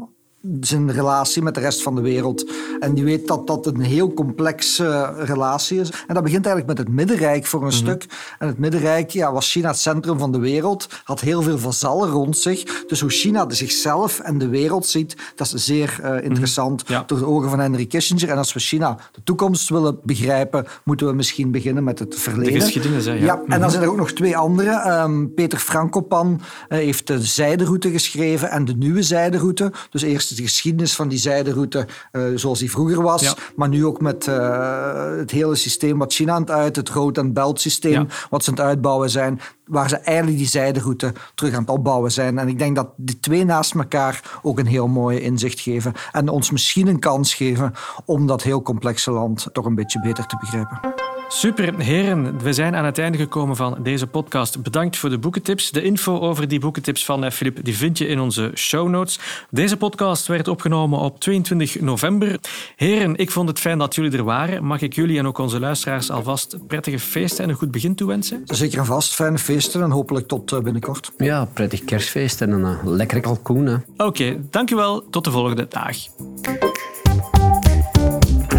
zijn 0.60 0.92
relatie 0.92 1.42
met 1.42 1.54
de 1.54 1.60
rest 1.60 1.82
van 1.84 1.96
de 1.96 2.02
wereld. 2.02 2.52
En 2.80 2.94
die 2.94 3.04
weet 3.04 3.28
dat 3.28 3.48
dat 3.48 3.66
een 3.66 3.82
heel 3.82 4.14
complexe 4.14 5.14
relatie 5.18 5.80
is. 5.80 5.90
En 6.08 6.14
dat 6.14 6.24
begint 6.24 6.46
eigenlijk 6.46 6.78
met 6.78 6.88
het 6.88 6.96
Middenrijk 6.96 7.46
voor 7.46 7.60
een 7.62 7.68
Mhm. 7.68 7.76
stuk. 7.76 8.06
En 8.40 8.48
het 8.48 8.58
Middenrijk 8.58 9.10
ja, 9.10 9.32
was 9.34 9.52
China 9.52 9.68
het 9.68 9.78
centrum 9.80 10.18
van 10.20 10.32
de 10.32 10.40
wereld, 10.40 10.88
had 11.04 11.20
heel 11.20 11.42
veel 11.42 11.58
vazallen 11.58 12.10
rond 12.10 12.38
zich. 12.38 12.86
Dus 12.88 13.00
hoe 13.02 13.10
China 13.10 13.46
zichzelf 13.50 14.20
en 14.20 14.38
de 14.38 14.48
wereld 14.48 14.86
ziet, 14.86 15.16
dat 15.36 15.54
is 15.54 15.66
zeer 15.66 16.00
eh, 16.04 16.24
interessant 16.24 16.84
Mhm. 16.84 16.92
Ja. 16.94 17.04
door 17.08 17.18
de 17.18 17.26
ogen 17.26 17.50
van 17.50 17.60
Henry 17.60 17.86
Kissinger. 17.86 18.30
En 18.30 18.38
als 18.38 18.54
we 18.54 18.60
China 18.60 18.98
de 19.12 19.22
toekomst 19.24 19.70
willen 19.70 20.00
begrijpen, 20.04 20.66
moeten 20.84 21.08
we 21.08 21.14
misschien 21.14 21.52
beginnen 21.52 21.84
met 21.84 22.00
het 22.00 22.16
verleden. 22.16 22.54
De 22.54 22.60
geschiedenis, 22.60 23.06
hè, 23.06 23.12
ja. 23.14 23.20
ja. 23.26 23.36
En 23.36 23.42
Mhm. 23.48 23.60
dan 23.60 23.72
zijn 23.72 23.84
er 23.84 23.90
ook 23.90 23.98
nog 23.98 24.12
twee 24.12 24.38
andere. 24.38 24.70
Ehm, 24.72 25.28
Peter 25.36 25.60
Frankopan 25.60 26.42
eh, 26.70 26.78
heeft 26.78 27.08
de 27.08 27.22
zijderoute 27.22 27.90
geschreven 27.92 28.50
en 28.50 28.66
de 28.66 28.74
nieuwe 28.76 29.02
zijderoute. 29.04 29.72
Dus 29.90 30.02
eerst 30.02 30.30
de 30.36 30.42
geschiedenis 30.44 30.96
van 30.96 31.08
die 31.08 31.18
zijderoute 31.18 31.88
eh, 32.12 32.22
zoals 32.36 32.60
die 32.60 32.72
vroeger 32.72 33.02
was. 33.02 33.22
Ja. 33.22 33.34
Maar 33.56 33.70
nu 33.70 33.86
ook 33.86 34.02
met 34.02 34.28
eh, 34.28 35.16
het 35.18 35.32
hele 35.32 35.56
systeem 35.56 35.98
wat 35.98 36.14
China 36.14 36.34
aan 36.34 36.42
het 36.42 36.52
uit, 36.52 36.76
het 36.76 36.90
road 36.90 37.18
and 37.18 37.34
belt 37.34 37.62
systeem, 37.62 37.92
Ja. 37.92 38.06
wat 38.30 38.44
ze 38.44 38.50
aan 38.50 38.56
het 38.56 38.66
uitbouwen 38.66 39.10
zijn. 39.10 39.40
Waar 39.66 39.90
ze 39.90 39.98
eigenlijk 39.98 40.38
die 40.38 40.48
zijderoute 40.48 41.14
terug 41.36 41.54
aan 41.54 41.62
het 41.62 41.70
opbouwen 41.70 42.12
zijn. 42.12 42.38
En 42.40 42.48
ik 42.48 42.60
denk 42.60 42.76
dat 42.76 42.88
die 42.98 43.20
twee 43.20 43.46
naast 43.46 43.74
elkaar 43.76 44.40
ook 44.42 44.60
een 44.60 44.66
heel 44.66 44.88
mooi 44.88 45.20
inzicht 45.20 45.60
geven. 45.60 45.94
En 46.12 46.30
ons 46.30 46.52
misschien 46.52 46.88
een 46.88 47.00
kans 47.00 47.34
geven 47.34 47.74
om 48.06 48.28
dat 48.28 48.44
heel 48.44 48.62
complexe 48.62 49.12
land 49.12 49.48
toch 49.54 49.66
een 49.66 49.76
beetje 49.76 50.00
beter 50.02 50.26
te 50.26 50.38
begrijpen. 50.40 50.80
Super, 51.28 51.80
heren. 51.80 52.40
We 52.40 52.54
zijn 52.54 52.76
aan 52.76 52.86
het 52.86 52.98
einde 52.98 53.18
gekomen 53.18 53.56
van 53.56 53.78
deze 53.84 54.08
podcast. 54.08 54.64
Bedankt 54.64 54.98
voor 54.98 55.10
de 55.10 55.18
boekentips. 55.18 55.72
De 55.72 55.82
info 55.82 56.20
over 56.20 56.48
die 56.48 56.60
boekentips 56.60 57.06
van 57.06 57.24
eh, 57.24 57.32
Filip 57.32 57.64
die 57.64 57.78
vind 57.78 57.98
je 57.98 58.08
in 58.08 58.20
onze 58.20 58.52
show 58.56 58.90
notes. 58.90 59.20
Deze 59.50 59.78
podcast 59.78 60.21
werd 60.28 60.48
opgenomen 60.48 61.00
op 61.00 61.20
22 61.20 61.82
november. 61.82 62.40
Heren, 62.76 63.16
ik 63.16 63.32
vond 63.32 63.50
het 63.50 63.60
fijn 63.60 63.78
dat 63.78 63.96
jullie 63.96 64.18
er 64.18 64.24
waren. 64.24 64.66
Mag 64.66 64.82
ik 64.82 64.94
jullie 64.94 65.18
en 65.18 65.28
ook 65.28 65.38
onze 65.38 65.60
luisteraars 65.60 66.10
alvast 66.10 66.58
prettige 66.68 67.00
feesten 67.00 67.44
en 67.44 67.50
een 67.50 67.56
goed 67.56 67.72
begin 67.72 67.96
toewensen? 67.96 68.42
Zeker 68.46 68.80
en 68.80 68.86
vast, 68.86 69.14
fijne 69.14 69.38
feesten 69.38 69.82
en 69.82 69.92
hopelijk 69.92 70.28
tot 70.28 70.52
eh, 70.52 70.60
binnenkort. 70.60 71.12
Ja, 71.18 71.46
prettig 71.46 71.84
kerstfeest 71.84 72.42
en 72.42 72.52
een 72.52 72.66
eh, 72.66 72.78
lekkere 72.84 73.22
kalkoen. 73.22 73.84
Oké, 73.98 74.38
dankjewel. 74.50 75.10
Tot 75.10 75.24
de 75.24 75.32
volgende 75.32 75.68
dag. 75.70 75.98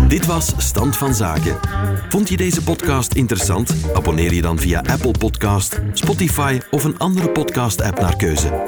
Dit 0.08 0.26
was 0.26 0.52
Stand 0.56 0.96
van 0.96 1.14
Zaken. 1.14 1.56
Vond 2.08 2.28
je 2.28 2.36
deze 2.36 2.62
podcast 2.62 3.14
interessant? 3.14 3.74
Abonneer 3.94 4.34
je 4.34 4.42
dan 4.42 4.58
via 4.58 4.80
Apple 4.80 5.14
Podcast, 5.18 5.80
Spotify 5.92 6.58
of 6.70 6.84
een 6.84 6.98
andere 6.98 7.30
podcast-app 7.30 8.00
naar 8.00 8.16
keuze. 8.16 8.64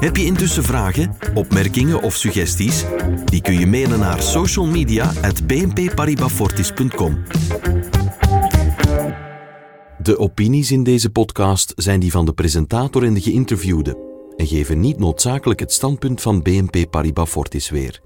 Heb 0.00 0.16
je 0.16 0.24
intussen 0.24 0.62
vragen, 0.62 1.16
opmerkingen 1.34 2.02
of 2.02 2.14
suggesties? 2.14 2.84
Die 3.24 3.40
kun 3.40 3.58
je 3.58 3.66
mailen 3.66 3.98
naar 3.98 4.22
socialmedia@bnpparibafortis.com. 4.22 7.22
De 9.98 10.18
opinies 10.18 10.70
in 10.70 10.82
deze 10.82 11.10
podcast 11.10 11.72
zijn 11.76 12.00
die 12.00 12.10
van 12.10 12.24
de 12.24 12.32
presentator 12.32 13.04
en 13.04 13.14
de 13.14 13.20
geïnterviewde 13.20 14.04
en 14.36 14.46
geven 14.46 14.80
niet 14.80 14.98
noodzakelijk 14.98 15.60
het 15.60 15.72
standpunt 15.72 16.20
van 16.20 16.42
BNP 16.42 16.90
Paribas 16.90 17.30
Fortis 17.30 17.70
weer. 17.70 18.00